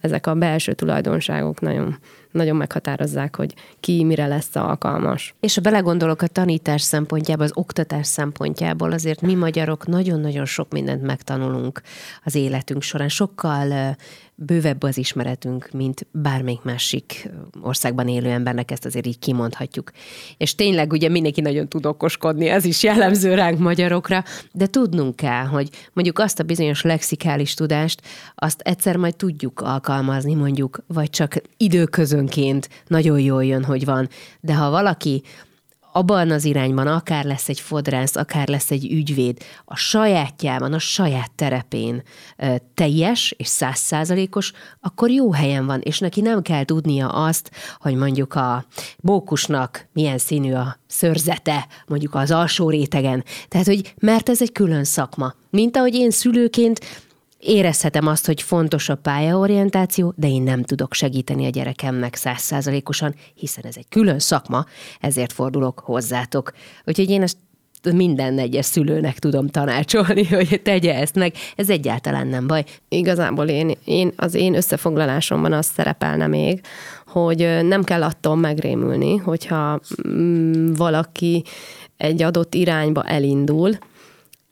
ezek 0.00 0.26
a 0.26 0.34
belső 0.34 0.72
tulajdonságok 0.72 1.60
nagyon 1.60 1.96
nagyon 2.30 2.56
meghatározzák, 2.56 3.36
hogy 3.36 3.54
ki 3.80 4.04
mire 4.04 4.26
lesz 4.26 4.56
alkalmas. 4.56 5.34
És 5.40 5.54
ha 5.54 5.60
belegondolok 5.60 6.22
a 6.22 6.26
tanítás 6.26 6.82
szempontjából, 6.82 7.44
az 7.44 7.52
oktatás 7.54 8.06
szempontjából, 8.06 8.92
azért 8.92 9.20
mi 9.20 9.34
magyarok 9.34 9.86
nagyon-nagyon 9.86 10.44
sok 10.44 10.72
mindent 10.72 11.02
megtanulunk 11.02 11.80
az 12.24 12.34
életünk 12.34 12.82
során. 12.82 13.08
Sokkal 13.08 13.96
bővebb 14.46 14.82
az 14.82 14.98
ismeretünk, 14.98 15.68
mint 15.72 16.06
bármelyik 16.10 16.62
másik 16.62 17.30
országban 17.60 18.08
élő 18.08 18.28
embernek, 18.28 18.70
ezt 18.70 18.84
azért 18.84 19.06
így 19.06 19.18
kimondhatjuk. 19.18 19.90
És 20.36 20.54
tényleg 20.54 20.92
ugye 20.92 21.08
mindenki 21.08 21.40
nagyon 21.40 21.68
tud 21.68 21.86
okoskodni, 21.86 22.48
ez 22.48 22.64
is 22.64 22.82
jellemző 22.82 23.34
ránk 23.34 23.58
magyarokra, 23.58 24.24
de 24.52 24.66
tudnunk 24.66 25.16
kell, 25.16 25.44
hogy 25.44 25.68
mondjuk 25.92 26.18
azt 26.18 26.40
a 26.40 26.44
bizonyos 26.44 26.82
lexikális 26.82 27.54
tudást, 27.54 28.00
azt 28.34 28.60
egyszer 28.60 28.96
majd 28.96 29.16
tudjuk 29.16 29.60
alkalmazni 29.60 30.34
mondjuk, 30.34 30.82
vagy 30.86 31.10
csak 31.10 31.36
időközönként 31.56 32.68
nagyon 32.86 33.20
jól 33.20 33.44
jön, 33.44 33.64
hogy 33.64 33.84
van. 33.84 34.08
De 34.40 34.54
ha 34.54 34.70
valaki 34.70 35.22
abban 35.92 36.30
az 36.30 36.44
irányban 36.44 36.86
akár 36.86 37.24
lesz 37.24 37.48
egy 37.48 37.60
fodrász, 37.60 38.16
akár 38.16 38.48
lesz 38.48 38.70
egy 38.70 38.92
ügyvéd, 38.92 39.38
a 39.64 39.76
sajátjában, 39.76 40.72
a 40.72 40.78
saját 40.78 41.32
terepén 41.32 42.02
teljes 42.74 43.34
és 43.36 43.46
százszázalékos, 43.46 44.52
akkor 44.80 45.10
jó 45.10 45.32
helyen 45.32 45.66
van, 45.66 45.80
és 45.80 45.98
neki 45.98 46.20
nem 46.20 46.42
kell 46.42 46.64
tudnia 46.64 47.08
azt, 47.08 47.50
hogy 47.78 47.94
mondjuk 47.94 48.34
a 48.34 48.64
bókusnak 48.98 49.88
milyen 49.92 50.18
színű 50.18 50.52
a 50.52 50.76
szörzete, 50.86 51.66
mondjuk 51.86 52.14
az 52.14 52.30
alsó 52.30 52.70
rétegen. 52.70 53.24
Tehát, 53.48 53.66
hogy 53.66 53.94
mert 53.98 54.28
ez 54.28 54.42
egy 54.42 54.52
külön 54.52 54.84
szakma. 54.84 55.34
Mint 55.50 55.76
ahogy 55.76 55.94
én 55.94 56.10
szülőként 56.10 56.80
érezhetem 57.40 58.06
azt, 58.06 58.26
hogy 58.26 58.42
fontos 58.42 58.88
a 58.88 58.94
pályaorientáció, 58.94 60.12
de 60.16 60.28
én 60.28 60.42
nem 60.42 60.62
tudok 60.62 60.94
segíteni 60.94 61.46
a 61.46 61.50
gyerekemnek 61.50 62.14
százszázalékosan, 62.14 63.14
hiszen 63.34 63.64
ez 63.64 63.76
egy 63.76 63.88
külön 63.88 64.18
szakma, 64.18 64.64
ezért 65.00 65.32
fordulok 65.32 65.78
hozzátok. 65.78 66.52
Úgyhogy 66.84 67.10
én 67.10 67.22
ezt 67.22 67.36
minden 67.92 68.38
egyes 68.38 68.64
szülőnek 68.64 69.18
tudom 69.18 69.48
tanácsolni, 69.48 70.26
hogy 70.36 70.60
tegye 70.64 70.94
ezt 70.94 71.14
meg. 71.14 71.34
Ez 71.56 71.70
egyáltalán 71.70 72.26
nem 72.26 72.46
baj. 72.46 72.64
Igazából 72.88 73.48
én, 73.48 73.76
én 73.84 74.12
az 74.16 74.34
én 74.34 74.54
összefoglalásomban 74.54 75.52
az 75.52 75.66
szerepelne 75.66 76.26
még, 76.26 76.60
hogy 77.06 77.58
nem 77.62 77.84
kell 77.84 78.02
attól 78.02 78.36
megrémülni, 78.36 79.16
hogyha 79.16 79.80
mm, 80.08 80.72
valaki 80.72 81.44
egy 81.96 82.22
adott 82.22 82.54
irányba 82.54 83.02
elindul, 83.02 83.78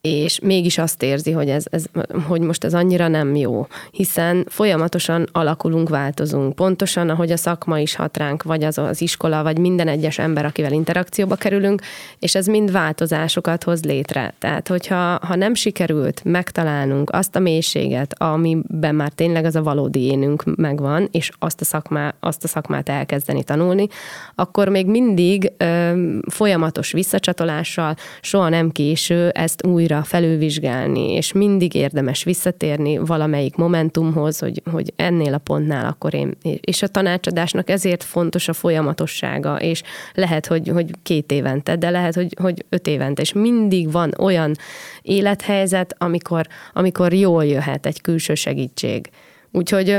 és 0.01 0.41
mégis 0.41 0.79
azt 0.79 1.03
érzi, 1.03 1.31
hogy, 1.31 1.49
ez, 1.49 1.65
ez, 1.71 1.85
hogy 2.27 2.41
most 2.41 2.65
ez 2.65 2.75
annyira 2.75 3.09
nem 3.09 3.37
jó, 3.37 3.67
hiszen 3.91 4.47
folyamatosan 4.49 5.29
alakulunk, 5.33 5.89
változunk. 5.89 6.55
Pontosan, 6.55 7.11
ahogy 7.11 7.31
a 7.31 7.37
szakma 7.37 7.79
is 7.79 7.95
hat 7.95 8.17
ránk, 8.17 8.43
vagy 8.43 8.65
az, 8.65 8.79
az 8.79 9.01
iskola, 9.01 9.43
vagy 9.43 9.59
minden 9.59 9.89
egyes 9.89 10.19
ember, 10.19 10.45
akivel 10.45 10.73
interakcióba 10.73 11.35
kerülünk, 11.35 11.83
és 12.19 12.35
ez 12.35 12.47
mind 12.47 12.73
változásokat 12.73 13.65
hoz 13.65 13.85
létre. 13.85 14.35
Tehát, 14.39 14.69
hogyha 14.69 15.19
ha 15.23 15.35
nem 15.35 15.55
sikerült 15.55 16.21
megtalálnunk 16.25 17.11
azt 17.11 17.37
a 17.37 17.39
mélységet, 17.39 18.15
amiben 18.19 18.95
már 18.95 19.11
tényleg 19.11 19.45
az 19.45 19.57
a 19.57 19.63
valódi 19.63 20.01
énünk 20.01 20.57
megvan, 20.57 21.09
és 21.11 21.31
azt 21.39 21.61
a, 21.61 21.65
szakmá, 21.65 22.15
azt 22.21 22.45
a 22.45 22.49
szakmát 22.49 22.89
elkezdeni 22.89 23.45
tanulni, 23.45 23.87
akkor 24.35 24.69
még 24.69 24.87
mindig 24.87 25.53
ö, 25.57 25.93
folyamatos 26.31 26.93
visszacsatolással, 26.93 27.95
soha 28.21 28.49
nem 28.49 28.71
késő 28.71 29.29
ezt 29.29 29.67
újra 29.67 29.88
újra 29.89 30.03
felülvizsgálni, 30.03 31.13
és 31.13 31.33
mindig 31.33 31.75
érdemes 31.75 32.25
visszatérni 32.25 32.99
valamelyik 32.99 33.55
momentumhoz, 33.55 34.39
hogy, 34.39 34.63
hogy 34.71 34.93
ennél 34.97 35.35
a 35.35 35.39
pontnál 35.39 35.87
akkor 35.87 36.15
én, 36.15 36.37
és 36.61 36.83
a 36.83 36.87
tanácsadásnak 36.89 37.71
ezért 37.71 38.03
fontos 38.03 38.49
a 38.49 38.53
folyamatossága, 38.53 39.61
és 39.61 39.83
lehet, 40.13 40.47
hogy, 40.47 40.69
hogy 40.69 40.91
két 41.03 41.33
évente, 41.33 41.77
de 41.77 41.91
lehet, 41.91 42.15
hogy, 42.15 42.35
hogy 42.41 42.65
öt 42.69 42.87
évente, 42.87 43.23
és 43.23 43.33
mindig 43.33 43.93
van 43.93 44.15
olyan 44.19 44.55
élethelyzet, 45.03 45.95
amikor, 45.99 46.47
amikor 46.73 47.13
jól 47.13 47.45
jöhet 47.45 47.87
egy 47.87 48.01
külső 48.01 48.35
segítség 48.35 49.11
Úgyhogy 49.53 49.99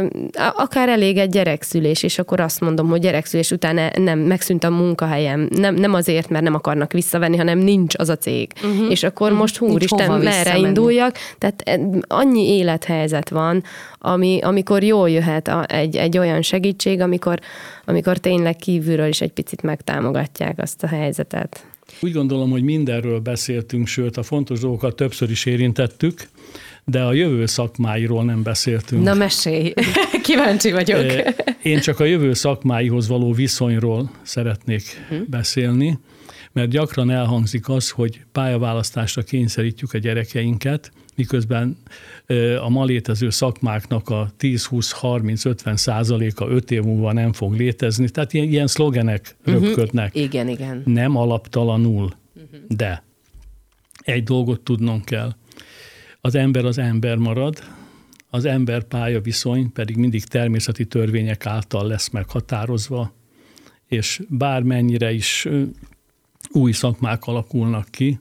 akár 0.55 0.89
elég 0.89 1.17
egy 1.17 1.29
gyerekszülés, 1.29 2.03
és 2.03 2.19
akkor 2.19 2.39
azt 2.39 2.59
mondom, 2.59 2.89
hogy 2.89 2.99
gyerekszülés 2.99 3.51
után 3.51 3.91
nem 3.95 4.19
megszűnt 4.19 4.63
a 4.63 4.69
munkahelyem, 4.69 5.47
nem, 5.51 5.75
nem 5.75 5.93
azért, 5.93 6.29
mert 6.29 6.43
nem 6.43 6.53
akarnak 6.53 6.91
visszavenni, 6.91 7.37
hanem 7.37 7.57
nincs 7.57 7.93
az 7.97 8.09
a 8.09 8.17
cég. 8.17 8.51
Uh-huh. 8.63 8.91
És 8.91 9.03
akkor 9.03 9.25
uh-huh. 9.25 9.39
most 9.39 9.57
húristen, 9.57 10.19
merre 10.19 10.57
induljak. 10.57 11.15
Tehát 11.37 11.79
annyi 12.07 12.57
élethelyzet 12.57 13.29
van, 13.29 13.63
ami, 13.99 14.39
amikor 14.41 14.83
jól 14.83 15.09
jöhet 15.09 15.47
a, 15.47 15.65
egy, 15.67 15.95
egy 15.95 16.17
olyan 16.17 16.41
segítség, 16.41 17.01
amikor, 17.01 17.39
amikor 17.85 18.17
tényleg 18.17 18.55
kívülről 18.55 19.07
is 19.07 19.21
egy 19.21 19.31
picit 19.31 19.61
megtámogatják 19.61 20.59
azt 20.59 20.83
a 20.83 20.87
helyzetet. 20.87 21.68
Úgy 22.01 22.11
gondolom, 22.11 22.49
hogy 22.49 22.63
mindenről 22.63 23.19
beszéltünk, 23.19 23.87
sőt 23.87 24.17
a 24.17 24.23
fontos 24.23 24.59
dolgokat 24.59 24.95
többször 24.95 25.29
is 25.29 25.45
érintettük, 25.45 26.29
de 26.85 27.01
a 27.01 27.13
jövő 27.13 27.45
szakmáiról 27.45 28.23
nem 28.23 28.43
beszéltünk. 28.43 29.03
Na 29.03 29.13
mesélj, 29.13 29.73
kíváncsi 30.23 30.71
vagyok. 30.71 31.05
Én 31.63 31.79
csak 31.79 31.99
a 31.99 32.03
jövő 32.03 32.33
szakmáihoz 32.33 33.07
való 33.07 33.33
viszonyról 33.33 34.11
szeretnék 34.21 34.83
hm. 35.09 35.15
beszélni, 35.27 35.99
mert 36.51 36.69
gyakran 36.69 37.09
elhangzik 37.09 37.69
az, 37.69 37.89
hogy 37.89 38.21
pályaválasztásra 38.31 39.21
kényszerítjük 39.21 39.93
a 39.93 39.97
gyerekeinket, 39.97 40.91
miközben 41.19 41.77
a 42.61 42.69
ma 42.69 42.85
létező 42.85 43.29
szakmáknak 43.29 44.09
a 44.09 44.31
10-20-30-50 44.39 45.75
százaléka 45.75 46.47
5 46.47 46.71
év 46.71 46.83
múlva 46.83 47.13
nem 47.13 47.33
fog 47.33 47.53
létezni. 47.53 48.09
Tehát 48.09 48.33
ilyen, 48.33 48.47
ilyen 48.47 48.67
szlogenek 48.67 49.35
uh-huh. 49.45 49.63
röpködnek. 49.63 50.15
Igen, 50.15 50.47
igen. 50.47 50.81
Nem 50.85 51.15
alaptalanul, 51.15 52.13
uh-huh. 52.35 52.59
de 52.67 53.03
egy 54.01 54.23
dolgot 54.23 54.61
tudnunk 54.61 55.05
kell. 55.05 55.35
Az 56.21 56.35
ember 56.35 56.65
az 56.65 56.77
ember 56.77 57.17
marad, 57.17 57.63
az 58.29 58.45
ember-pálya 58.45 59.21
viszony 59.21 59.71
pedig 59.71 59.95
mindig 59.95 60.23
természeti 60.23 60.85
törvények 60.85 61.45
által 61.45 61.87
lesz 61.87 62.09
meghatározva, 62.09 63.13
és 63.87 64.21
bármennyire 64.29 65.11
is 65.11 65.47
új 66.51 66.71
szakmák 66.71 67.25
alakulnak 67.25 67.87
ki, 67.91 68.19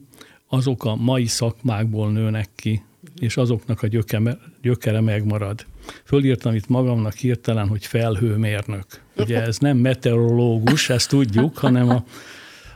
azok 0.48 0.84
a 0.84 0.96
mai 0.96 1.26
szakmákból 1.26 2.12
nőnek 2.12 2.48
ki, 2.54 2.82
és 3.20 3.36
azoknak 3.36 3.82
a 3.82 3.86
gyökere, 3.86 4.38
gyökere 4.62 5.00
megmarad. 5.00 5.66
Fölírtam 6.04 6.54
itt 6.54 6.68
magamnak 6.68 7.14
hirtelen, 7.14 7.68
hogy 7.68 7.86
felhőmérnök. 7.86 8.86
Ugye 9.16 9.42
ez 9.42 9.58
nem 9.58 9.76
meteorológus, 9.76 10.90
ezt 10.90 11.08
tudjuk, 11.08 11.58
hanem 11.58 11.88
a, 11.88 12.04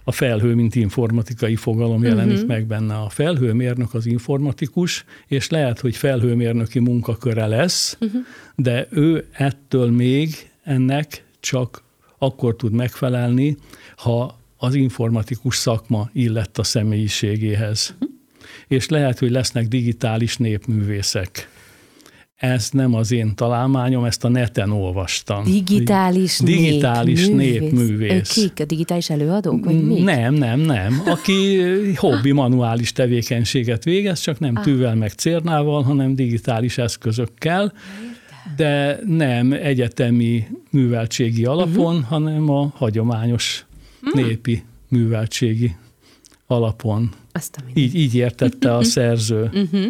a 0.04 0.12
felhő, 0.12 0.54
mint 0.54 0.74
informatikai 0.74 1.56
fogalom 1.56 2.02
jelenik 2.02 2.34
uh-huh. 2.34 2.48
meg 2.48 2.66
benne. 2.66 2.94
A 2.94 3.08
felhőmérnök 3.08 3.94
az 3.94 4.06
informatikus, 4.06 5.04
és 5.26 5.50
lehet, 5.50 5.80
hogy 5.80 5.96
felhőmérnöki 5.96 6.78
munkaköre 6.78 7.46
lesz, 7.46 7.96
uh-huh. 8.00 8.20
de 8.56 8.86
ő 8.90 9.26
ettől 9.32 9.90
még 9.90 10.50
ennek 10.62 11.24
csak 11.40 11.82
akkor 12.18 12.56
tud 12.56 12.72
megfelelni, 12.72 13.56
ha 13.96 14.38
az 14.56 14.74
informatikus 14.74 15.56
szakma 15.56 16.10
illett 16.12 16.58
a 16.58 16.62
személyiségéhez. 16.62 17.94
Uh-huh 17.94 18.11
és 18.68 18.88
lehet, 18.88 19.18
hogy 19.18 19.30
lesznek 19.30 19.68
digitális 19.68 20.36
népművészek. 20.36 21.48
Ez 22.42 22.68
nem 22.70 22.94
az 22.94 23.12
én 23.12 23.34
találmányom, 23.34 24.04
ezt 24.04 24.24
a 24.24 24.28
neten 24.28 24.70
olvastam. 24.70 25.44
Digitális, 25.44 26.38
digitális 26.38 27.26
népművész. 27.26 27.60
népművész. 27.60 28.32
Kik? 28.32 28.60
A 28.60 28.64
digitális 28.64 29.10
előadók, 29.10 29.64
vagy 29.64 29.86
mi? 29.86 30.00
Nem, 30.00 30.34
nem, 30.34 30.60
nem. 30.60 31.02
Aki 31.06 31.58
hobbi 31.94 32.32
manuális 32.32 32.92
tevékenységet 32.92 33.84
végez, 33.84 34.20
csak 34.20 34.38
nem 34.38 34.56
ah. 34.56 34.62
tűvel 34.62 34.94
meg 34.94 35.10
cérnával, 35.10 35.82
hanem 35.82 36.14
digitális 36.14 36.78
eszközökkel. 36.78 37.72
De 38.56 38.98
nem 39.06 39.52
egyetemi 39.52 40.46
műveltségi 40.70 41.44
alapon, 41.44 41.94
uh-huh. 41.94 42.08
hanem 42.08 42.50
a 42.50 42.72
hagyományos 42.74 43.66
uh-huh. 44.02 44.22
népi 44.22 44.62
műveltségi 44.88 45.76
alapon. 46.52 47.10
Azt 47.32 47.56
a 47.56 47.60
így, 47.74 47.94
így 47.94 48.14
értette 48.14 48.76
a 48.76 48.84
szerző. 48.94 49.50
Uh-huh. 49.54 49.86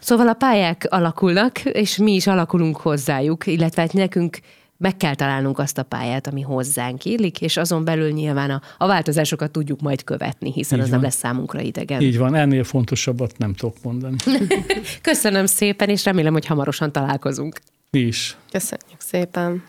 Szóval 0.00 0.28
a 0.28 0.34
pályák 0.34 0.86
alakulnak, 0.90 1.64
és 1.64 1.96
mi 1.96 2.14
is 2.14 2.26
alakulunk 2.26 2.76
hozzájuk, 2.76 3.46
illetve 3.46 3.82
hát 3.82 3.92
nekünk 3.92 4.38
meg 4.78 4.96
kell 4.96 5.14
találnunk 5.14 5.58
azt 5.58 5.78
a 5.78 5.82
pályát, 5.82 6.26
ami 6.26 6.40
hozzánk 6.40 7.04
illik, 7.04 7.40
és 7.40 7.56
azon 7.56 7.84
belül 7.84 8.10
nyilván 8.10 8.50
a, 8.50 8.60
a 8.78 8.86
változásokat 8.86 9.50
tudjuk 9.50 9.80
majd 9.80 10.04
követni, 10.04 10.52
hiszen 10.52 10.78
Így 10.78 10.84
az 10.84 10.90
van. 10.90 10.98
nem 10.98 11.08
lesz 11.08 11.18
számunkra 11.18 11.60
idegen. 11.60 12.00
Így 12.00 12.18
van, 12.18 12.34
ennél 12.34 12.64
fontosabbat 12.64 13.38
nem 13.38 13.54
tudok 13.54 13.76
mondani. 13.82 14.16
Köszönöm 15.02 15.46
szépen, 15.46 15.88
és 15.88 16.04
remélem, 16.04 16.32
hogy 16.32 16.46
hamarosan 16.46 16.92
találkozunk. 16.92 17.60
Mi 17.90 17.98
is. 17.98 18.36
Köszönjük 18.50 19.00
szépen. 19.00 19.62